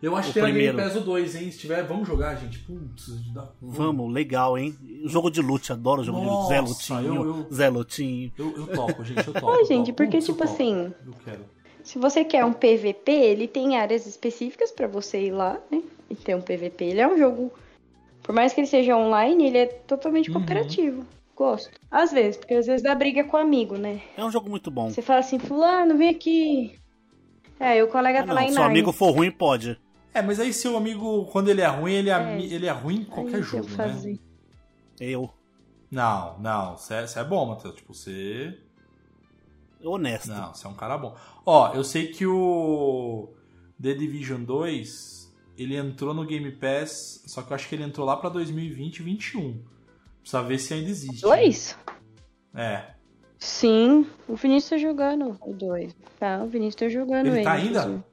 [0.00, 0.88] Eu acho o que tem na Game primeiro.
[0.94, 1.50] Pass o 2, hein?
[1.50, 2.60] Se tiver, vamos jogar, gente.
[2.60, 3.50] Putz, dá...
[3.60, 4.76] Vamos, legal, hein?
[5.06, 6.46] Jogo de luta, adoro jogo de luta.
[6.46, 8.32] Zé Nossa, Lutinho, eu- eu- Zé Lutinho.
[8.38, 9.34] Eu, eu topo, gente, eu.
[9.36, 11.55] Ah, eu gente, porque, Putz, tipo assim, Eu quero.
[11.86, 15.80] Se você quer um PVP, ele tem áreas específicas pra você ir lá, né?
[16.10, 16.84] E ter um PVP.
[16.84, 17.52] Ele é um jogo,
[18.24, 20.40] por mais que ele seja online, ele é totalmente Uhum.
[20.40, 21.06] cooperativo.
[21.36, 21.70] Gosto.
[21.88, 24.00] Às vezes, porque às vezes dá briga com amigo, né?
[24.16, 24.90] É um jogo muito bom.
[24.90, 26.74] Você fala assim, fulano, vem aqui.
[27.60, 29.78] É, aí o colega Ah, tá lá não, em se o amigo for ruim, pode.
[30.12, 32.40] É, mas aí seu amigo, quando ele é ruim, ele é, É.
[32.40, 33.76] ele é ruim em Aí qualquer eu jogo, né?
[33.76, 34.18] fazer.
[34.98, 35.30] Eu.
[35.90, 37.76] Não, não, você é, você é bom, Matheus.
[37.76, 38.58] Tipo, você.
[39.82, 40.28] Honesto.
[40.28, 41.16] Não, você é um cara bom.
[41.44, 43.32] Ó, eu sei que o
[43.80, 48.06] The Division 2 ele entrou no Game Pass, só que eu acho que ele entrou
[48.06, 49.64] lá pra 2020 e 2021.
[50.20, 51.22] Precisa ver se ainda existe.
[51.22, 51.78] Dois?
[52.54, 52.94] É.
[53.38, 55.94] Sim, o Vinícius tá jogando o 2.
[56.18, 57.44] Tá, o Vinícius tá jogando Ele ele.
[57.44, 58.04] tá ainda?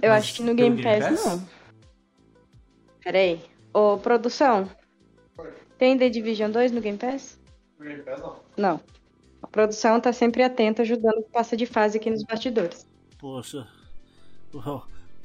[0.00, 1.24] Eu Mas acho que no Game Game Pass, Pass?
[1.26, 1.48] não.
[3.02, 3.40] Pera aí.
[3.72, 4.70] Ô, produção.
[5.76, 7.38] Tem The Division 2 no Game Pass?
[8.56, 8.76] Não.
[8.76, 8.80] A
[9.54, 12.84] produção tá sempre atenta, ajudando o que passa de fase aqui nos bastidores.
[13.16, 13.68] Poxa.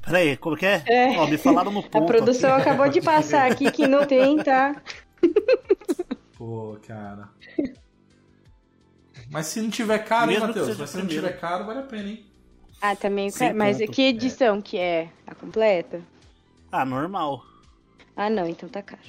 [0.04, 0.84] Peraí, como que é?
[0.88, 1.18] É.
[1.18, 1.98] Ó, me falaram no ponto.
[1.98, 2.62] A produção aqui.
[2.62, 4.80] acabou de passar aqui que não tem, tá?
[6.38, 7.28] Pô, cara.
[9.32, 10.78] Mas se não tiver caro, hein, Mesmo que Matheus?
[10.78, 11.28] Mas se não primeiro.
[11.28, 12.26] tiver caro, vale a pena, hein?
[12.82, 13.30] Ah, também.
[13.32, 15.10] Sem Mas que edição que é?
[15.26, 16.02] A completa?
[16.72, 17.44] Ah, normal.
[18.16, 19.02] Ah, não, então tá caro.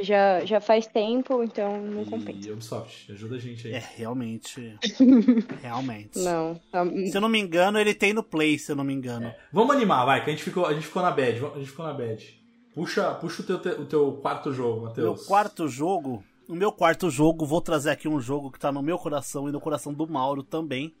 [0.00, 2.48] Já, já faz tempo, então não compensa.
[2.48, 3.74] E Ubisoft, ajuda a gente aí.
[3.74, 4.76] É, realmente.
[5.60, 6.18] realmente.
[6.20, 6.54] Não.
[6.70, 9.32] tá- Se eu não me engano, ele tem no Play, se eu não me engano.
[9.52, 11.44] Vamos animar, vai, que a gente ficou, a gente ficou na bad.
[11.44, 12.38] A gente ficou na bad.
[12.74, 15.26] Puxa, puxa o, teu, te- o teu quarto jogo, Meu Matheus.
[15.26, 16.22] quarto jogo.
[16.48, 19.52] No meu quarto jogo, vou trazer aqui um jogo que tá no meu coração e
[19.52, 20.94] no coração do Mauro também.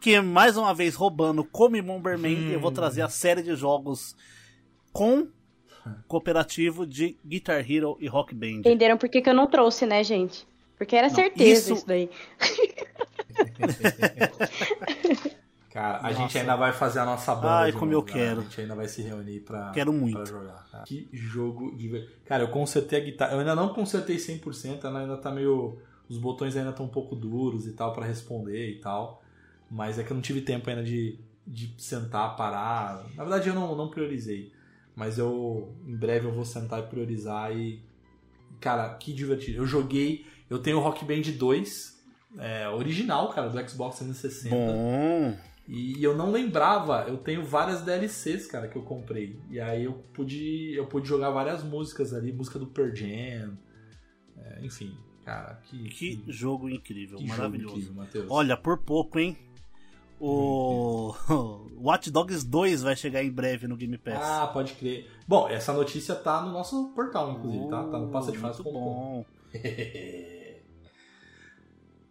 [0.00, 4.14] Que mais uma vez roubando como em Bomberman, eu vou trazer a série de jogos
[4.92, 5.26] com
[6.08, 8.58] cooperativo de Guitar Hero e Rock Band.
[8.60, 10.46] Entenderam por que, que eu não trouxe, né, gente?
[10.78, 12.10] Porque era certeza isso- isso daí.
[15.70, 16.14] Cara, a Nossa.
[16.16, 17.60] gente ainda vai fazer a nossa banda.
[17.60, 18.28] Ai, como novo, eu galera.
[18.28, 18.40] quero.
[18.40, 20.16] A gente ainda vai se reunir pra, Quero muito.
[20.16, 20.66] pra jogar.
[20.70, 20.84] cara.
[20.84, 23.32] Que jogo de Cara, eu consertei a guitarra.
[23.32, 25.78] Eu ainda não consertei 100%, ela ainda tá meio.
[26.10, 29.22] Os botões ainda estão um pouco duros e tal pra responder e tal.
[29.70, 33.06] Mas é que eu não tive tempo ainda de, de sentar, parar.
[33.14, 34.52] Na verdade, eu não, não priorizei.
[34.94, 35.74] Mas eu.
[35.86, 37.80] Em breve eu vou sentar e priorizar e.
[38.60, 39.58] Cara, que divertido.
[39.58, 40.26] Eu joguei.
[40.50, 42.02] Eu tenho o Rock Band 2.
[42.38, 44.54] é, original, cara, do Xbox 360.
[44.54, 45.36] Bom.
[45.68, 49.38] E eu não lembrava, eu tenho várias DLCs, cara, que eu comprei.
[49.48, 53.56] E aí eu pude, eu pude jogar várias músicas ali, música do Pearl Jam.
[54.36, 54.92] é, enfim,
[55.24, 57.74] cara, que, Que jogo incrível, que jogo maravilhoso.
[57.76, 58.26] incrível, Matheus.
[58.28, 59.38] Olha, por pouco, hein?
[60.24, 61.12] O
[61.82, 64.20] Watch Dogs 2 vai chegar em breve no Game Pass.
[64.22, 65.10] Ah, pode crer.
[65.26, 67.82] Bom, essa notícia tá no nosso portal, inclusive, tá?
[67.82, 69.24] Tá no Uh, passadefase.com.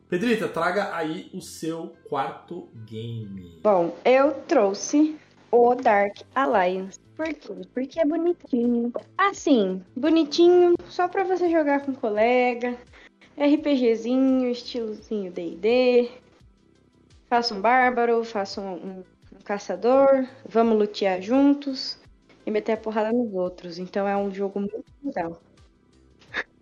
[0.10, 3.62] Pedrita, traga aí o seu quarto game.
[3.64, 5.18] Bom, eu trouxe
[5.50, 7.00] o Dark Alliance.
[7.16, 7.54] Por quê?
[7.74, 8.92] Porque é bonitinho.
[9.18, 12.78] Assim, bonitinho, só pra você jogar com colega.
[13.38, 16.12] RPGzinho, estilozinho D&D.
[17.32, 20.28] Faça um bárbaro, faça um, um- um caçador.
[20.46, 21.98] Vamos lutear juntos.
[22.46, 23.80] E meter a porrada nos outros.
[23.80, 25.42] Então é um jogo muito legal.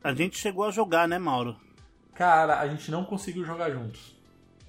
[0.03, 1.55] A gente chegou a jogar, né, Mauro?
[2.13, 4.15] Cara, a gente não conseguiu jogar juntos.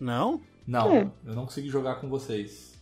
[0.00, 0.40] Não?
[0.66, 1.10] Não, É.
[1.26, 2.80] eu não consegui jogar com vocês.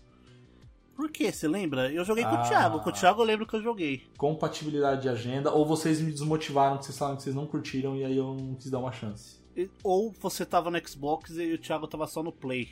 [0.95, 1.33] Por quê?
[1.33, 1.91] Você lembra?
[1.93, 2.45] Eu joguei com Ah.
[2.45, 2.81] o Thiago.
[2.81, 4.07] Com o Thiago eu lembro que eu joguei.
[4.17, 8.05] compatibilidade de agenda, ou vocês me desmotivaram, que vocês falaram que vocês não curtiram e
[8.05, 9.39] aí eu não quis dar uma chance.
[9.83, 12.69] Ou você tava no Xbox e o Thiago tava só no Play.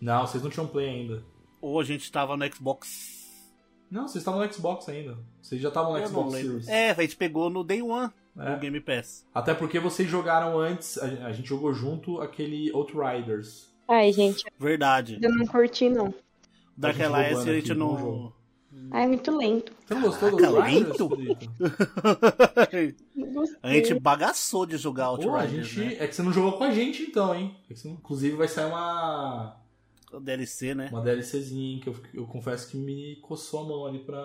[0.00, 1.22] Não, vocês não tinham play ainda.
[1.60, 3.18] Ou a gente tava no Xbox.
[3.90, 5.18] Não, vocês estavam no Xbox ainda.
[5.42, 6.32] Vocês já estavam no Eu não Xbox.
[6.34, 6.68] Series.
[6.68, 8.50] É, a gente pegou no Day One É.
[8.50, 9.26] no Game Pass.
[9.34, 13.68] Até porque vocês jogaram antes, a, a gente jogou junto aquele Outriders.
[13.88, 15.18] Ai, gente, Verdade.
[15.20, 16.14] eu não curti, não.
[16.76, 17.98] Dark gente Alliance roubando a gente aqui, bom não.
[17.98, 18.36] jogo.
[18.92, 19.72] Ai, é muito lento.
[19.84, 21.00] Você não gostou do Caraca, Outriders?
[21.00, 21.50] lento?
[23.14, 25.86] Não a gente bagaçou de jogar Pô, a Outriders, gente...
[25.96, 26.04] né?
[26.04, 27.56] É que você não jogou com a gente então, hein?
[27.68, 29.59] É que você não- Inclusive vai sair uma,
[30.18, 30.88] DLC, né?
[30.90, 34.16] uma DLCzinha que eu, eu confesso que me coçou a mão ali pra.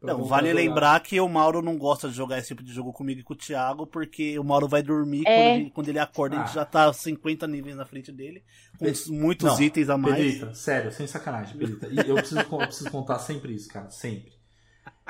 [0.00, 0.62] pra Não, vale a jogar.
[0.62, 3.32] lembrar que o Mauro não gosta de jogar esse tipo de jogo comigo e com
[3.32, 5.30] o Thiago, porque o Mauro vai dormir É.
[5.52, 6.44] quando, ele, quando ele acorda, a Ah.
[6.46, 8.42] gente já tá 50 níveis na frente dele,
[8.78, 10.16] com Pe- muitos Não, itens a mais.
[10.16, 11.86] Pedrita, sério, sem sacanagem, Pedrita.
[11.86, 14.32] E eu preciso, eu preciso contar sempre isso, cara, sempre.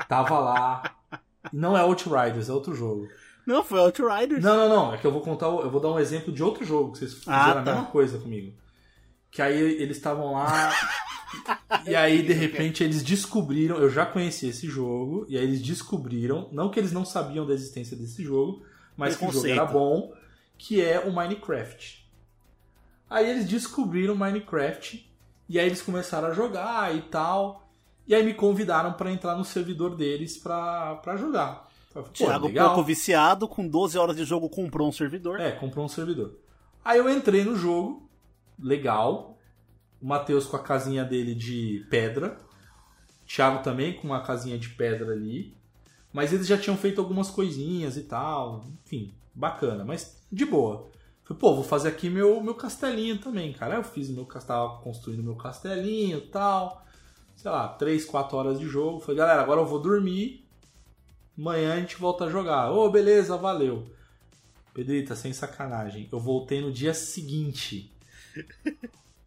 [0.07, 0.95] Tava lá.
[1.51, 3.07] Não é Outriders, é outro jogo.
[3.45, 4.41] Não, foi Outriders.
[4.41, 4.93] Não, não, não.
[4.93, 7.13] É que eu vou contar, eu vou dar um exemplo de outro jogo que vocês
[7.15, 7.71] fizeram Ah, a tá.
[7.73, 8.53] mesma coisa comigo.
[9.33, 10.71] Que aí eles estavam lá.
[11.85, 13.77] e aí, de repente, eles descobriram.
[13.77, 15.25] Eu já conhecia esse jogo.
[15.27, 16.47] E aí eles descobriram.
[16.51, 18.63] Não que eles não sabiam da existência desse jogo,
[18.95, 20.13] mas que o jogo era bom.
[20.57, 22.07] Que é o Minecraft.
[23.09, 25.11] Aí eles descobriram Minecraft.
[25.49, 27.67] E aí eles começaram a jogar e tal.
[28.07, 31.67] E aí me convidaram pra entrar no servidor deles pra, pra jogar.
[31.91, 32.69] Falei, Thiago, legal.
[32.69, 35.39] pouco viciado, com 12 horas de jogo, comprou um servidor.
[35.39, 36.35] É, comprou um servidor.
[36.83, 38.09] Aí eu entrei no jogo,
[38.63, 39.37] legal.
[40.01, 42.37] O Matheus com a casinha dele de pedra.
[43.25, 45.55] Thiago também com uma casinha de pedra ali.
[46.11, 48.65] Mas eles já tinham feito algumas coisinhas e tal.
[48.85, 50.89] Enfim, bacana, mas de boa.
[51.23, 53.75] Falei, pô, vou fazer aqui meu, meu castelinho também, cara.
[53.75, 56.85] Eu fiz meu castelo, construindo meu castelinho e tal.
[57.35, 58.99] Sei lá, 3, 4 horas de jogo.
[58.99, 60.45] Falei, galera, agora eu vou dormir.
[61.37, 62.71] Amanhã a gente volta a jogar.
[62.71, 63.87] Ô, beleza, valeu.
[64.73, 66.09] Pedrita, sem sacanagem.
[66.11, 67.92] Eu voltei no dia seguinte.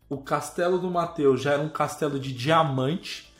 [0.08, 3.32] O castelo do Matheus já era um castelo de diamante.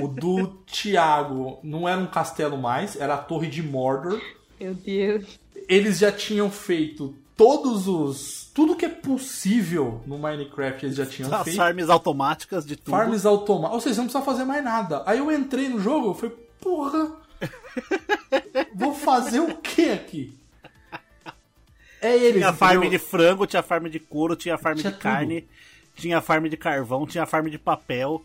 [0.00, 4.20] O do Thiago não era um castelo mais, era a Torre de Mordor.
[4.58, 5.38] Meu Deus.
[5.68, 8.50] Eles já tinham feito todos os.
[8.54, 11.60] Tudo que é possível no Minecraft eles já tinham As feito.
[11.60, 12.90] armas automáticas de tudo.
[12.90, 13.74] Farms automáticas.
[13.74, 15.02] Ou seja, não precisa fazer mais nada.
[15.04, 17.12] Aí eu entrei no jogo, eu falei, porra,
[18.74, 20.34] vou fazer o que aqui?
[22.00, 22.34] É eles.
[22.40, 25.48] Tinha farm de frango, tinha farm de couro, tinha farm Tinha de carne,
[25.96, 28.24] tinha farm de carvão, tinha farm de papel.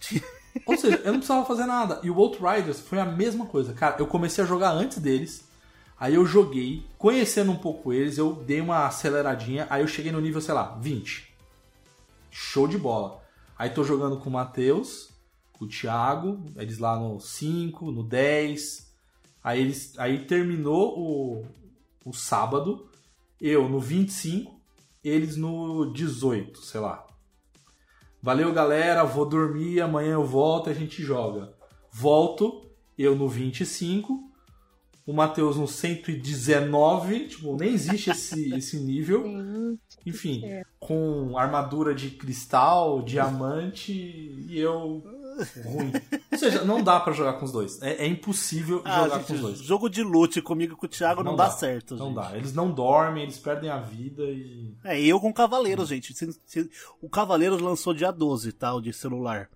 [0.00, 0.22] tinha-
[0.66, 1.98] Ou seja, eu não precisava fazer nada.
[2.02, 3.72] E o Outriders foi a mesma coisa.
[3.72, 5.44] Cara, eu comecei a jogar antes deles.
[5.98, 9.66] Aí eu joguei, conhecendo um pouco eles, eu dei uma aceleradinha.
[9.70, 11.32] Aí eu cheguei no nível, sei lá, 20.
[12.30, 13.22] Show de bola.
[13.58, 15.10] Aí tô jogando com o Matheus,
[15.52, 18.90] com o Thiago, eles lá no 5, no 10.
[19.44, 21.46] Aí, eles, aí terminou o,
[22.04, 22.88] o sábado,
[23.42, 24.58] eu no 25,
[25.02, 27.04] eles no 18, sei lá.
[28.22, 29.02] Valeu, galera.
[29.04, 29.80] Vou dormir.
[29.80, 31.52] Amanhã eu volto e a gente joga.
[31.92, 34.30] Volto, eu no 25.
[35.04, 39.24] o Matheus no 119, tipo, nem existe esse, esse nível.
[39.24, 39.78] Sim.
[40.06, 40.62] Enfim, É.
[40.78, 45.02] com armadura de cristal, diamante e eu
[45.64, 45.92] ruim.
[46.32, 47.80] Ou seja, não dá pra jogar com os dois.
[47.82, 49.58] É, é impossível Ah, jogar gente, com os dois.
[49.58, 52.14] jogo de loot comigo e com o Thiago não, dá, certo, Não gente.
[52.16, 52.36] dá.
[52.36, 54.74] Eles não dormem, eles perdem a vida e.
[54.84, 56.14] É, eu com Cavaleiros, gente.
[57.00, 58.74] O Cavaleiros lançou dia 12, tá?
[58.74, 59.48] O de celular.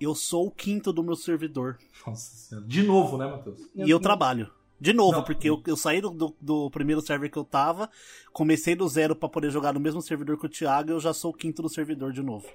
[0.00, 1.76] Eu sou o quinto do meu servidor.
[2.06, 2.66] Nossa senhora.
[2.66, 3.60] De novo, né, Matheus?
[3.74, 4.00] E eu Deus.
[4.02, 4.50] trabalho.
[4.80, 5.24] De novo, Não.
[5.24, 7.90] porque eu, eu saí do, do- primeiro server que eu tava,
[8.32, 11.12] comecei do zero pra poder jogar no mesmo servidor que o Thiago e eu já
[11.12, 12.46] sou o quinto do servidor de novo.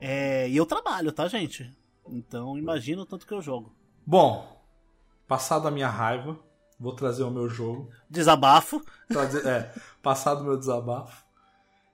[0.00, 1.70] É, e eu trabalho, tá, gente?
[2.08, 3.74] Então imagina o tanto que eu jogo.
[4.06, 4.62] Bom,
[5.26, 6.38] passado a minha raiva,
[6.78, 7.90] vou trazer o meu jogo.
[8.08, 8.82] Desabafo.
[9.08, 11.24] Trazer, é, passado o meu desabafo.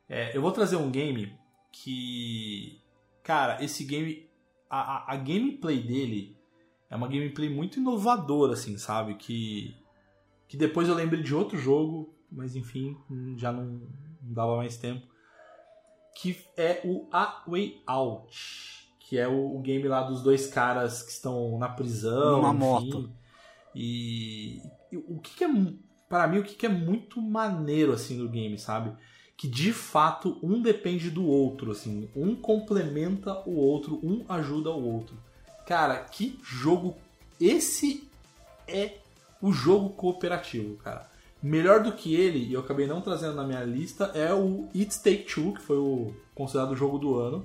[0.08, 1.36] É, eu vou trazer um game
[1.72, 2.80] que.
[3.22, 4.28] Cara, esse game.
[4.68, 6.36] A, a, a gameplay dele
[6.90, 9.14] é uma gameplay muito inovadora, assim, sabe?
[9.14, 9.76] Que.
[10.46, 12.96] Que depois eu lembrei de outro jogo, mas enfim,
[13.36, 15.06] já não, não dava mais tempo.
[16.14, 18.88] Que é o A Way Out.
[18.98, 22.42] Que é o, o game lá dos dois caras que estão na prisão.
[22.42, 22.58] Numa enfim.
[22.58, 23.10] moto.
[23.74, 25.48] E, e o que, que é.
[26.08, 28.92] Pra mim, o que, que é muito maneiro, assim, do game, sabe?
[29.36, 32.08] Que de fato um depende do outro, assim.
[32.14, 35.16] Um complementa o outro, um ajuda o outro.
[35.66, 36.96] Cara, que jogo.
[37.40, 38.08] Esse
[38.68, 38.98] é
[39.42, 41.10] o jogo cooperativo, cara.
[41.46, 44.96] Melhor do que ele, e eu acabei não trazendo na minha lista, é o It's
[44.96, 47.44] Take Two, que foi o considerado o jogo do ano.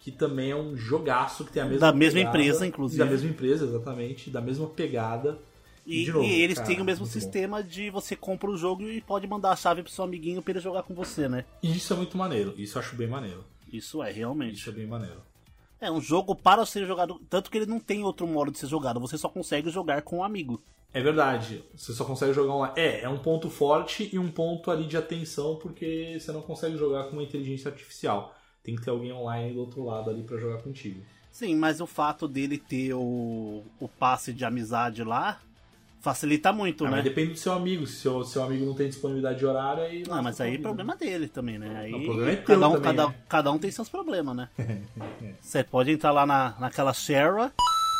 [0.00, 2.98] Que também é um jogaço que tem a mesma Da mesma pegada, empresa, inclusive.
[3.04, 4.30] Da mesma empresa, exatamente.
[4.30, 5.38] Da mesma pegada.
[5.86, 7.20] E, De novo, e eles cara, têm o mesmo muito bom.
[7.20, 10.52] sistema de você compra o jogo e pode mandar a chave pro seu amiguinho pra
[10.52, 11.44] ele jogar com você, né?
[11.62, 12.54] E isso é muito maneiro.
[12.56, 13.44] Isso eu acho bem maneiro.
[13.70, 14.54] Isso é, realmente.
[14.54, 15.20] Isso é bem maneiro.
[15.78, 17.20] É um jogo para ser jogado.
[17.28, 20.18] Tanto que ele não tem outro modo de ser jogado, você só consegue jogar com
[20.18, 20.62] um amigo.
[20.92, 21.62] É verdade.
[21.76, 22.74] Você só consegue jogar online.
[22.76, 26.76] É, é um ponto forte e um ponto ali de atenção, porque você não consegue
[26.76, 28.34] jogar com uma inteligência artificial.
[28.62, 31.00] Tem que ter alguém online do outro lado ali pra jogar contigo.
[31.30, 35.40] Sim, mas o fato dele ter o, o passe de amizade lá
[36.00, 36.96] facilita muito, Ah, né?
[36.96, 37.86] mas depende do seu amigo.
[37.86, 40.02] Se seu, seu amigo não tem disponibilidade de horário, aí.
[40.06, 41.76] Não, mas aí é problema dele também, né?
[41.80, 43.14] Aí Não, o problema é teu cada, um, também, cada, né?
[43.28, 44.48] cada um tem seus problemas, né?
[45.40, 47.52] Você pode entrar lá na, naquela Shara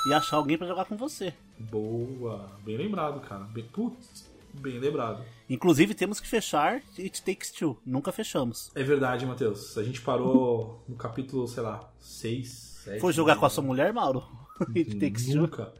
[0.08, 1.34] e achar alguém pra jogar com você.
[1.58, 2.50] Boa.
[2.64, 3.44] Bem lembrado, cara.
[3.44, 5.22] Bem, putz, bem lembrado.
[5.50, 7.76] Inclusive temos que fechar It Takes Two.
[7.84, 8.70] Nunca fechamos.
[8.74, 9.76] É verdade, Matheus.
[9.76, 12.48] A gente parou no capítulo, sei lá, 6,
[12.84, 13.00] 7.
[13.00, 14.24] Foi jogar com a sua mulher, Mauro?
[14.74, 15.42] It Takes Two.
[15.42, 15.72] Nunca.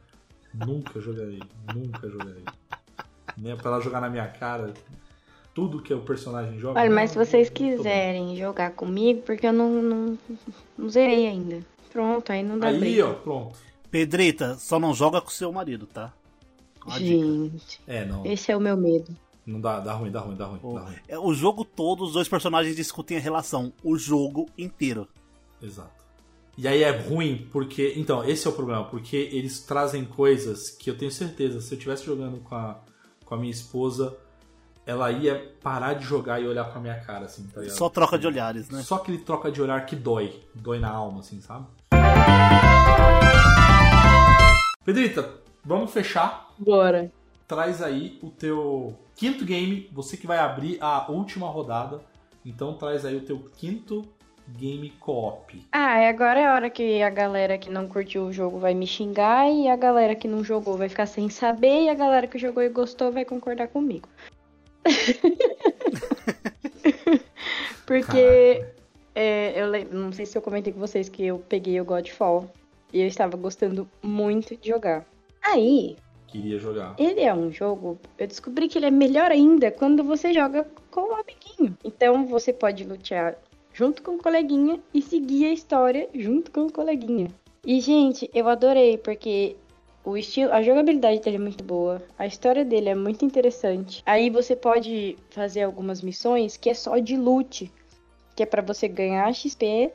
[0.54, 1.40] Nunca jogarei.
[1.74, 2.44] Nunca jogarei.
[3.36, 4.74] Nem pra ela jogar na minha cara.
[5.54, 6.80] Tudo que o personagem joga.
[6.80, 10.18] Olha, mas se vocês quiserem jogar comigo, porque eu não, não,
[10.76, 11.60] não zerei ainda.
[11.92, 13.08] Pronto, aí não dá Aí, briga.
[13.08, 13.67] ó, pronto.
[13.91, 16.12] Pedrita, só não joga com seu marido, tá?
[16.84, 16.99] Uma.
[16.99, 18.24] Gente, É, não.
[18.26, 19.14] esse é o meu medo.
[19.47, 20.61] Não dá, dá ruim, dá ruim, dá ruim.
[20.62, 20.97] O, Dá ruim.
[21.09, 23.72] é, o jogo todo, os dois personagens discutem a relação.
[23.82, 25.09] O jogo inteiro.
[25.62, 25.91] Exato.
[26.57, 27.95] E aí é ruim porque.
[27.97, 31.76] Então, esse é o problema, porque eles trazem coisas que eu tenho certeza, se eu
[31.78, 32.78] estivesse jogando com a,
[33.24, 34.14] com a minha esposa,
[34.84, 37.76] ela ia parar de jogar e olhar pra minha cara, assim, tá ligado?
[37.76, 38.82] Só troca de olhares, né?
[38.82, 40.43] Só aquele troca de olhar que dói.
[40.55, 41.66] Dói na alma, assim, sabe?
[44.89, 46.49] Pedrita, vamos fechar.
[46.57, 47.12] Bora.
[47.47, 52.01] Traz aí o teu quinto game, você que vai abrir a última rodada.
[52.43, 54.09] Então traz aí o teu quinto
[54.49, 55.62] game co-op.
[55.72, 58.72] Ah, e agora é a hora que a galera que não curtiu o jogo vai
[58.72, 62.26] me xingar e a galera que não jogou vai ficar sem saber e a galera
[62.26, 64.09] que jogou e gostou vai concordar comigo.
[67.84, 68.64] Porque
[69.14, 72.51] é, eu não sei se eu comentei com vocês que eu peguei o Godfall
[72.93, 75.07] e eu estava gostando muito de jogar.
[75.43, 76.95] Aí, Queria jogar.
[76.99, 81.01] ele é um jogo, eu descobri que ele é melhor ainda quando você joga com
[81.01, 81.76] um amiguinho.
[81.84, 83.36] Então você pode lutear
[83.72, 87.28] junto com o coleguinha e seguir a história junto com o coleguinha.
[87.64, 89.57] E gente, eu adorei porque
[90.05, 94.03] o estilo, a jogabilidade dele é muito boa, a história dele é muito interessante.
[94.07, 97.70] Aí você pode fazer algumas missões que é só de loot,
[98.34, 99.91] que é pra você ganhar XP,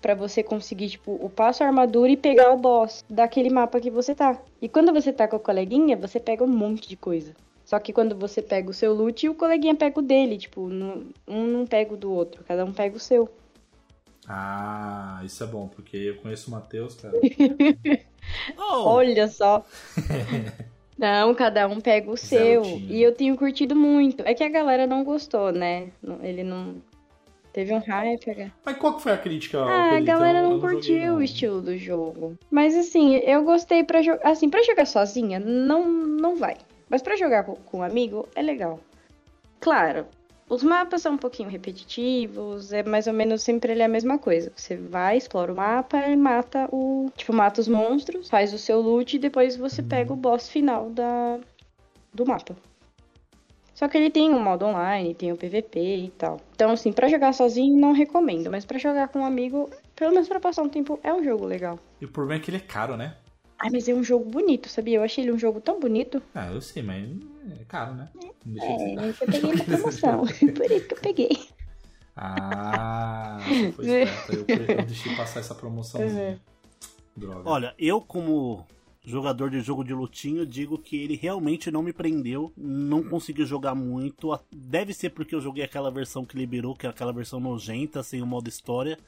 [0.00, 3.90] pra você conseguir tipo o passo a armadura e pegar o boss daquele mapa que
[3.90, 4.38] você tá.
[4.60, 7.34] E quando você tá com o coleguinha, você pega um monte de coisa.
[7.64, 11.04] Só que quando você pega o seu loot, o coleguinha pega o dele, tipo, não-
[11.28, 13.28] um não pega o do outro, cada um pega o seu.
[14.28, 17.14] Ah, isso é bom, porque eu conheço o Matheus, cara.
[18.56, 19.64] Oh, Olha só.
[20.96, 22.62] Não, cada um pega o seu.
[22.62, 22.92] Zeltinho.
[22.92, 24.22] E eu tenho curtido muito.
[24.26, 25.88] É que a galera não gostou, né?
[26.22, 26.74] Ele não.
[27.52, 28.52] Teve um hype.
[28.64, 29.60] Mas qual que foi a crítica?
[29.60, 30.06] Ah, a Pedrito?
[30.06, 31.16] galera não joguei, curtiu não.
[31.16, 32.38] o estilo do jogo.
[32.50, 34.30] Mas assim, eu gostei pra jogar.
[34.30, 36.56] Assim, pra jogar sozinha, não, não vai.
[36.88, 38.78] Mas pra jogar com, com um amigo é legal.
[39.58, 40.06] Claro,
[40.50, 44.18] os mapas são um pouquinho repetitivos, é mais ou menos sempre ele é a mesma
[44.18, 44.52] coisa.
[44.56, 47.08] Você vai, explora o mapa e mata o.
[47.16, 50.90] Tipo, mata os monstros, faz o seu loot e depois você pega o boss final
[50.90, 51.38] da,
[52.12, 52.56] do mapa.
[53.80, 56.38] Só que ele tem um modo online, tem o PVP e tal.
[56.54, 60.28] Então, assim, pra jogar sozinho não recomendo, mas pra jogar com um amigo, pelo menos
[60.28, 61.78] pra passar um tempo, é um jogo legal.
[61.98, 63.16] E o problema é que ele é caro, né?
[63.58, 64.98] Ai, mas é um jogo bonito, sabia?
[64.98, 66.22] Eu achei ele um jogo tão bonito.
[66.34, 67.08] Ah, eu sei, mas
[67.58, 68.10] é caro, né?
[68.44, 70.26] Não deixa de É, eu peguei na promoção.
[70.28, 71.38] Por isso que eu peguei.
[72.14, 73.38] Ah,
[73.74, 74.34] foi esperta.
[74.34, 76.38] Eu, eu deixei passar essa promoçãozinha.
[77.16, 77.48] Droga.
[77.48, 78.66] Olha, eu como
[79.04, 83.74] jogador de jogo de lutinho, digo que ele realmente não me prendeu, não consegui jogar
[83.74, 84.38] muito.
[84.52, 88.20] Deve ser porque eu joguei aquela versão que liberou, que é aquela versão nojenta, sem
[88.22, 88.98] o modo história,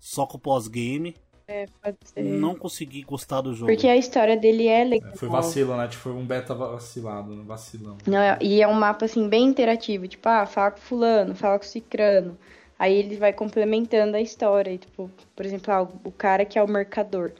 [0.00, 1.14] só com o pós-game.
[1.48, 2.22] É, pode ser.
[2.24, 3.70] Não consegui gostar do jogo.
[3.70, 5.12] Porque a história dele é legal.
[5.14, 5.86] Foi vacilo, né?
[5.86, 7.44] Tipo, foi um beta vacilado, né?
[7.46, 7.96] vacilão.
[8.04, 10.08] Não, é- e é um mapa, assim, bem interativo.
[10.08, 12.36] Tipo, ah, fala com fulano, fala com cicrano.
[12.76, 14.72] Aí ele vai complementando a história.
[14.72, 17.30] E, tipo, por exemplo, ah, o cara que é o mercador.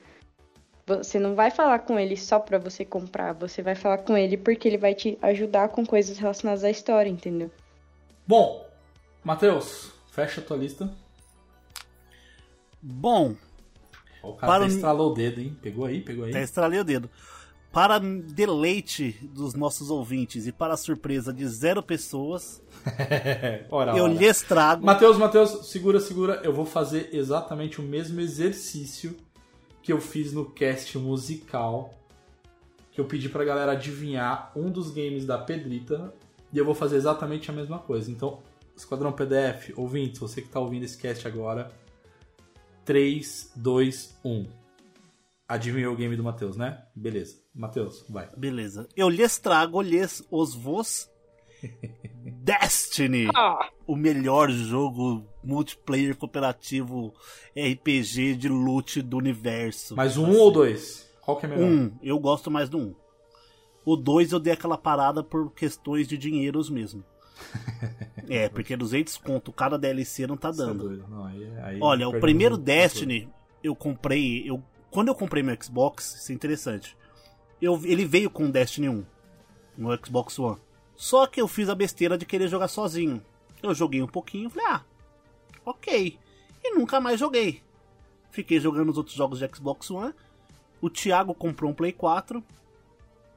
[0.87, 3.33] Você não vai falar com ele só pra você comprar.
[3.35, 7.11] Você vai falar com ele porque ele vai te ajudar com coisas relacionadas à história,
[7.11, 7.51] entendeu?
[8.27, 8.65] Bom,
[9.25, 10.89] Matheus, fecha a tua lista.
[12.81, 13.35] Bom,
[14.23, 15.57] O cara Para estralou o dedo, hein?
[15.61, 16.31] Pegou aí, pegou aí.
[16.31, 17.11] até estralei o dedo.
[17.73, 22.63] Para deleite dos nossos ouvintes e para a surpresa de zero pessoas,
[23.71, 24.13] Ora, eu ora.
[24.13, 24.85] lhes trago.
[24.87, 26.41] Matheus, Matheus, segura, segura.
[26.43, 29.17] Eu vou fazer exatamente o mesmo exercício
[29.87, 31.95] que eu fiz no cast musical.
[32.91, 36.13] Que eu pedi pra galera adivinhar um dos games da Pedrita.
[36.53, 38.11] E eu vou fazer exatamente a mesma coisa.
[38.11, 38.43] Então,
[38.77, 41.71] Esquadrão PDF, ouvintes, você que tá ouvindo esse cast agora.
[42.85, 44.47] 3, 2, 1.
[45.49, 46.83] Adivinhou o game do Matheus, né?
[46.93, 47.37] Beleza.
[47.55, 48.29] Matheus, vai.
[48.37, 48.89] Beleza.
[48.97, 51.09] Eu lhes trago, lhes os vos.
[52.43, 53.29] Destiny!
[53.87, 57.15] O melhor jogo multiplayer cooperativo
[57.57, 59.95] RPG de loot do universo.
[59.97, 61.09] Mais um ou dois?
[61.21, 61.65] Qual que é melhor?
[61.69, 62.95] Um, eu gosto mais do um.
[63.85, 67.05] O dois eu dei aquela parada por questões de dinheiros mesmo.
[68.29, 71.07] é, porque 200 conto cada DLC não tá é dando.
[71.09, 73.29] Não, aí- aí Olha, o primeiro Destiny
[73.63, 76.97] eu comprei, eu quando eu comprei meu Xbox, isso é interessante.
[77.61, 79.05] Eu, ele veio com o Destiny 1
[79.77, 80.59] no Xbox One.
[80.95, 83.23] Só que eu fiz a besteira de querer jogar sozinho.
[83.63, 84.83] Eu joguei um pouquinho, falei: "Ah,
[85.67, 86.19] OK".
[86.65, 87.63] E nunca mais joguei.
[88.31, 90.15] Fiquei jogando os outros jogos de Xbox One.
[90.81, 92.43] O Thiago comprou um Play 4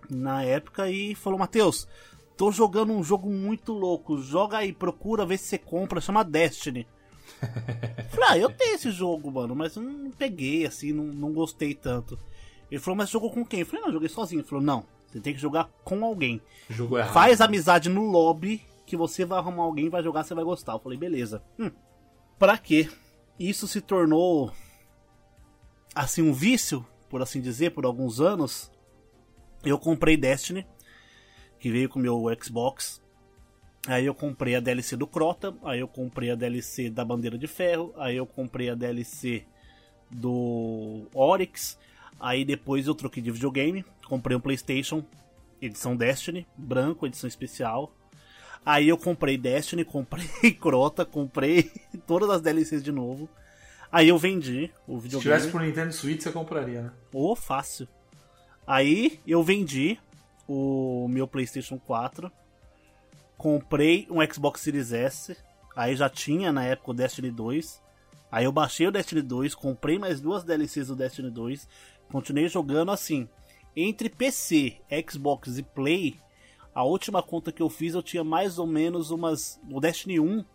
[0.09, 1.87] na época e falou: "Matheus,
[2.37, 4.21] tô jogando um jogo muito louco.
[4.21, 6.87] Joga aí, procura ver se você compra, chama Destiny".
[8.09, 11.73] Falei, ah, eu tenho esse jogo, mano, mas eu não peguei, assim, não, não gostei
[11.73, 12.17] tanto.
[12.69, 13.61] Ele falou, mas jogou com quem?
[13.61, 14.41] Eu falei, não, eu joguei sozinho.
[14.41, 16.41] Ele falou, não, você tem que jogar com alguém.
[16.69, 17.13] Jogo errado.
[17.13, 20.73] Faz amizade no lobby, que você vai arrumar alguém, vai jogar, você vai gostar.
[20.73, 21.41] Eu falei, beleza.
[21.57, 21.71] Hum,
[22.39, 22.89] pra quê?
[23.37, 24.51] Isso se tornou,
[25.93, 28.71] assim, um vício, por assim dizer, por alguns anos.
[29.63, 30.65] Eu comprei Destiny,
[31.59, 33.01] que veio com o meu Xbox.
[33.87, 37.47] Aí eu comprei a DLC do Crota, aí eu comprei a DLC da Bandeira de
[37.47, 39.45] Ferro, aí eu comprei a DLC
[40.09, 41.77] do Oryx,
[42.19, 45.05] aí depois eu troquei de videogame, comprei um PlayStation,
[45.61, 47.95] edição Destiny, branco, edição especial.
[48.65, 50.27] Aí eu comprei Destiny, comprei
[50.59, 51.71] Crota, comprei
[52.05, 53.29] todas as DLCs de novo.
[53.91, 55.21] Aí eu vendi o Se videogame.
[55.21, 56.91] tivesse pro Nintendo Switch, você compraria, né?
[57.11, 57.87] Ô, fácil.
[58.67, 59.97] Aí eu vendi
[60.47, 62.31] o meu PlayStation 4.
[63.37, 65.35] Comprei um Xbox Series S.
[65.75, 67.81] Aí já tinha na época o Destiny 2.
[68.31, 71.67] Aí eu baixei o Destiny 2, comprei mais duas DLCs do Destiny 2.
[72.11, 73.27] Continuei jogando assim.
[73.75, 74.77] Entre PC,
[75.09, 76.19] Xbox e Play,
[76.79, 79.59] a última conta que eu fiz eu tinha mais ou menos umas.
[79.69, 80.45] O Destiny 1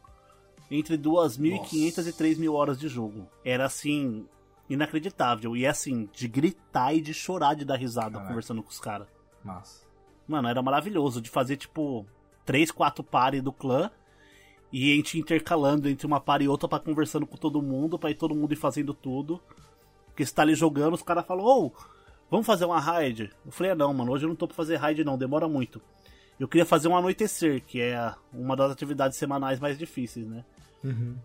[0.71, 2.09] entre 2.500 Nossa.
[2.09, 3.29] e 3.000 horas de jogo.
[3.45, 4.27] Era assim,
[4.67, 5.55] inacreditável.
[5.55, 8.29] E é assim, de gritar e de chorar de dar risada Caraca.
[8.29, 9.07] conversando com os caras.
[9.45, 9.85] Massa.
[10.27, 12.07] Mano, era maravilhoso de fazer tipo
[12.47, 13.91] 3, 4 pares do clã
[14.73, 18.11] e a gente intercalando entre uma par e outra pra conversando com todo mundo, pra
[18.11, 19.43] ir todo mundo ir fazendo tudo.
[20.07, 21.73] Porque você tá ali jogando, os caras falam, ô,
[22.31, 23.31] vamos fazer uma raid?
[23.45, 25.83] Eu falei, ah, não, mano, hoje eu não tô pra fazer raid não, demora muito.
[26.39, 30.45] Eu queria fazer um anoitecer, que é uma das atividades semanais mais difíceis, né?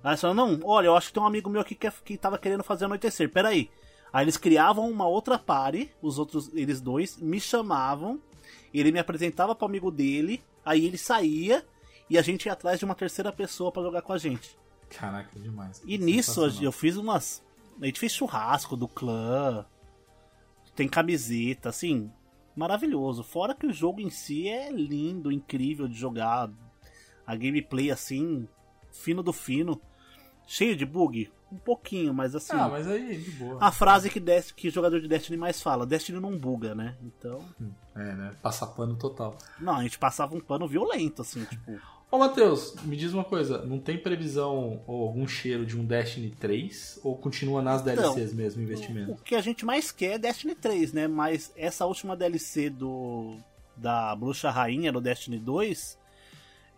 [0.04, 2.18] Aí eles falaram, não, olha, eu acho que tem um amigo meu aqui que, que
[2.18, 3.70] tava querendo fazer anoitecer, peraí.
[4.14, 8.20] Aí eles criavam uma outra party, os outros, eles dois, me chamavam,
[8.74, 11.66] ele me apresentava pro amigo dele, aí ele saía
[12.10, 14.58] e a gente ia atrás de uma terceira pessoa pra jogar com a gente.
[14.90, 15.82] Caraca, demais.
[15.86, 17.44] E nisso eu fiz umas.
[17.82, 19.66] A gente fez churrasco do clã,
[20.76, 22.12] tem camiseta, assim.
[22.60, 23.24] Maravilhoso.
[23.24, 26.50] Fora que o jogo em si é lindo, incrível de jogar.
[27.26, 28.48] A gameplay assim,
[28.92, 29.80] fino do fino.
[30.46, 31.32] Cheio de bug?
[31.52, 32.54] Um pouquinho, mas assim.
[32.54, 33.58] Ah, mas aí, de boa.
[33.62, 36.96] A frase que, Dest que jogador de Destiny mais fala: Destiny não buga, né?
[37.02, 37.44] Então.
[37.96, 38.36] É, né?
[38.42, 39.38] Passa pano total.
[39.60, 41.80] Não, a gente passava um pano violento, assim, tipo.
[42.12, 46.32] Ô, Matheus, me diz uma coisa, não tem previsão ou algum cheiro de um Destiny
[46.32, 47.00] 3?
[47.04, 49.24] Ou continua nas DLCs mesmo, o O investimento?
[49.24, 51.08] que a gente mais quer é Destiny 3, né?
[51.08, 53.38] Mas essa última DLC do
[53.78, 55.98] da Bruxa Rainha do Destiny 2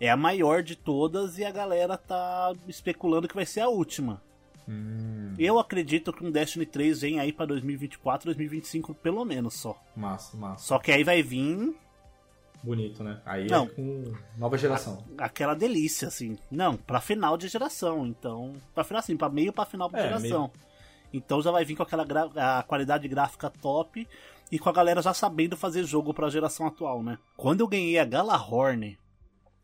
[0.01, 4.21] é a maior de todas e a galera tá especulando que vai ser a última.
[4.67, 9.81] Hum, Eu acredito que um Destiny 3 vem aí pra 2024, 2025 pelo menos só.
[9.95, 10.65] massa, massa.
[10.65, 11.73] Só que aí vai vir
[12.63, 13.19] Bonito, né?
[13.25, 13.63] Aí Não.
[13.65, 15.03] é com nova geração.
[15.17, 16.37] aquela delícia assim.
[16.49, 20.03] Não, pra final de geração, então, Pra final assim, pra meio pra final de É,
[20.03, 20.51] geração.
[21.13, 24.07] Então já vai vir com aquela gra- a qualidade gráfica top
[24.51, 27.17] e com a galera já sabendo fazer jogo pra geração atual, né?
[27.35, 28.97] Quando eu ganhei a Galahorn,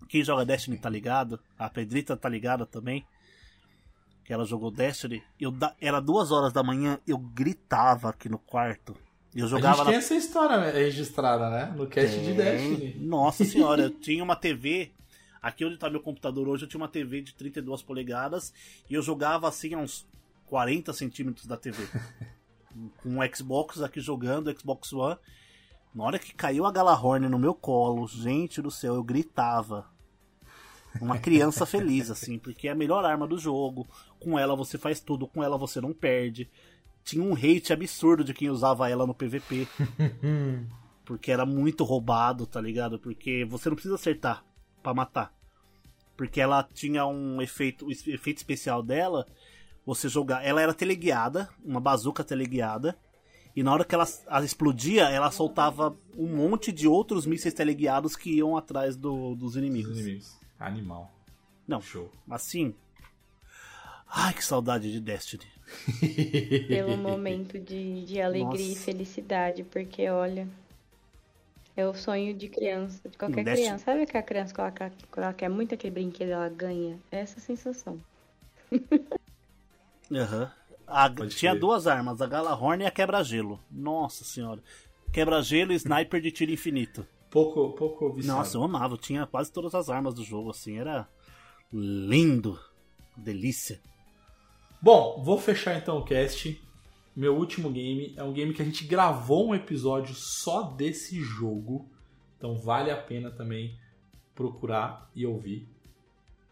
[0.10, 3.06] quem joga Destiny tá ligado, a Pedrita tá ligada também,
[4.26, 8.40] que ela jogou Destiny, eu da- era duas horas da manhã, eu gritava aqui no
[8.40, 8.94] quarto.
[9.36, 11.74] Eu A jogava gente na tem essa história né, registrada, né?
[11.76, 12.34] No cast de.
[12.34, 12.96] Destiny.
[13.00, 14.92] Nossa senhora, eu tinha uma TV.
[15.42, 18.54] Aqui onde tá meu computador hoje, eu tinha uma TV de 32 polegadas
[18.90, 20.06] e eu jogava assim a uns
[20.48, 21.88] 40 centímetros da TV.
[23.02, 25.18] Com um Xbox aqui jogando, Xbox One.
[25.94, 29.90] Na hora que caiu a Galahorn no meu colo, gente do céu, eu gritava.
[31.02, 33.88] Uma criança feliz, assim, porque é a melhor arma do jogo.
[34.20, 36.50] Com ela você faz tudo, com ela você não perde.
[37.08, 39.66] Tinha um hate absurdo de quem usava ela no PVP.
[41.06, 43.00] Porque era muito roubado, tá ligado?
[43.00, 44.44] Porque você não precisa acertar
[44.84, 45.34] pra matar.
[46.18, 49.26] Porque ela tinha um efeito, o efeito especial dela,
[49.86, 52.98] você jogar, ela era teleguiada, uma bazuca teleguiada,
[53.56, 58.16] e na hora que ela, ela explodia, ela soltava um monte de outros mísseis teleguiados
[58.18, 59.98] que iam atrás do- dos Os inimigos.
[59.98, 60.38] inimigos.
[60.60, 61.10] Animal.
[61.66, 62.12] Não, Show.
[62.30, 62.76] assim.
[64.10, 65.46] Ai, que saudade de Destiny.
[66.68, 68.82] Pelo momento de, de alegria e Nossa.
[68.86, 70.48] felicidade, porque olha.
[71.76, 73.86] É o sonho de criança, de qualquer criança.
[73.86, 76.98] Sabe aquela criança que ela, quer- quando ela quer muito aquele brinquedo, ela ganha?
[77.12, 78.00] É essa sensação.
[80.12, 80.52] Aham.
[80.88, 83.60] A- Pode tinha duas armas, a Galahorn e a Quebra-Gelo.
[83.70, 84.64] Nossa senhora.
[85.12, 87.06] Quebra-gelo e sniper de tiro infinito.
[87.30, 88.38] Pouco, pouco viciado.
[88.40, 88.94] Nossa, eu amava.
[88.94, 90.80] Eu tinha quase todas as armas do jogo, assim.
[90.80, 91.08] Era
[91.72, 92.60] lindo.
[93.16, 93.80] Delícia.
[94.82, 96.62] Bom, vou fechar então o cast.
[97.16, 101.90] Meu último game é um game que a gente gravou um episódio só desse jogo.
[102.38, 103.76] Então vale a pena também
[104.36, 105.68] procurar e ouvir.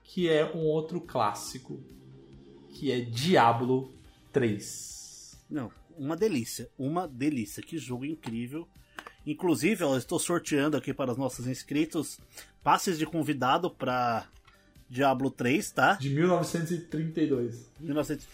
[0.03, 1.83] Que é um outro clássico.
[2.71, 3.93] Que é Diablo
[4.33, 5.45] 3.
[5.47, 6.67] Não, uma delícia.
[6.79, 7.61] Uma delícia.
[7.61, 8.67] Que jogo incrível.
[9.23, 12.19] Inclusive, eu estou sorteando aqui para os nossos inscritos
[12.63, 14.27] passes de convidado para
[14.89, 15.93] Diablo 3, tá?
[15.93, 17.71] De 1932.
[17.79, 18.27] 1900.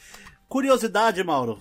[0.47, 1.60] Curiosidade, Mauro.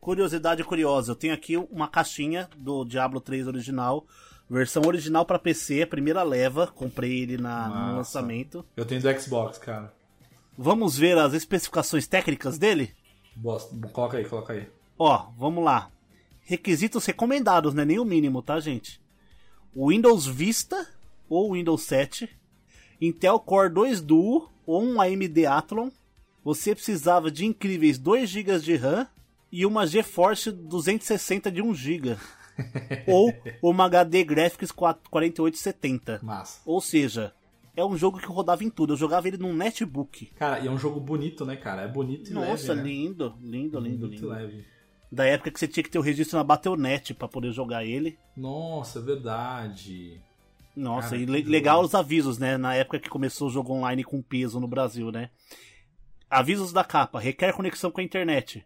[0.00, 1.12] Curiosidade curiosa.
[1.12, 4.06] Eu tenho aqui uma caixinha do Diablo 3 original.
[4.50, 6.66] Versão original para PC, a primeira leva.
[6.66, 8.64] Comprei ele na, no lançamento.
[8.76, 9.92] Eu tenho do Xbox, cara.
[10.58, 12.92] Vamos ver as especificações técnicas dele?
[13.34, 13.74] Bosta.
[13.88, 14.68] Coloca aí, coloca aí.
[14.98, 15.90] Ó, vamos lá.
[16.42, 17.84] Requisitos recomendados, né?
[17.84, 19.00] Nem o mínimo, tá, gente?
[19.74, 20.86] O Windows Vista
[21.28, 22.28] ou Windows 7,
[23.04, 25.90] Intel Core 2 Duo ou um AMD Athlon.
[26.44, 29.08] Você precisava de incríveis 2 GB de RAM
[29.50, 32.16] e uma GeForce 260 de 1 GB.
[33.08, 36.20] ou uma HD Graphics 4- 4870.
[36.22, 36.60] Massa.
[36.64, 37.32] Ou seja,
[37.76, 38.92] é um jogo que rodava em tudo.
[38.92, 40.26] Eu jogava ele num netbook.
[40.36, 41.82] Cara, e é um jogo bonito, né, cara?
[41.82, 42.88] É bonito e Nossa, leve, né?
[42.88, 44.28] lindo, lindo, lindo, Muito lindo.
[44.28, 44.64] leve.
[45.10, 48.16] Da época que você tinha que ter o registro na Battle.net pra poder jogar ele.
[48.36, 50.20] Nossa, é verdade.
[50.74, 52.56] Nossa, Cara, e le- legal os avisos, né?
[52.56, 55.30] Na época que começou o jogo online com peso no Brasil, né?
[56.30, 58.64] Avisos da capa: requer conexão com a internet.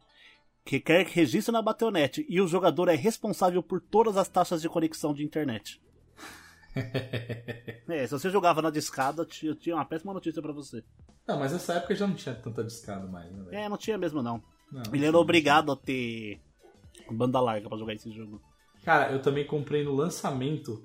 [0.64, 2.24] Requer registro na Battle.net.
[2.28, 5.80] E o jogador é responsável por todas as taxas de conexão de internet.
[7.88, 10.82] é, se você jogava na discada, eu tinha- uma péssima notícia pra você.
[11.26, 13.44] Não, mas nessa época já não tinha tanta discada mais, né?
[13.64, 14.42] É, não tinha mesmo não.
[14.70, 16.40] Não, Ele era obrigado a ter
[17.10, 18.40] banda larga pra jogar esse jogo.
[18.84, 20.82] Cara, eu também comprei no lançamento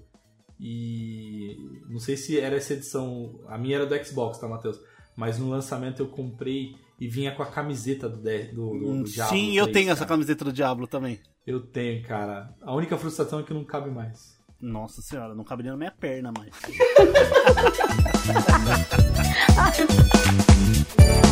[0.62, 1.58] e
[1.90, 3.40] não sei se era essa edição.
[3.48, 4.80] A minha era do Xbox, tá, Matheus?
[5.16, 9.36] Mas no lançamento eu comprei e vinha com a camiseta do, do, do, do Diablo.
[9.36, 9.98] Sim, 3, eu tenho cara.
[9.98, 11.20] essa camiseta do Diablo também.
[11.48, 12.54] Eu tenho, cara.
[12.62, 14.40] A única frustração é que não cabe mais.
[14.62, 16.52] Nossa senhora, não cabe nem na minha perna mais.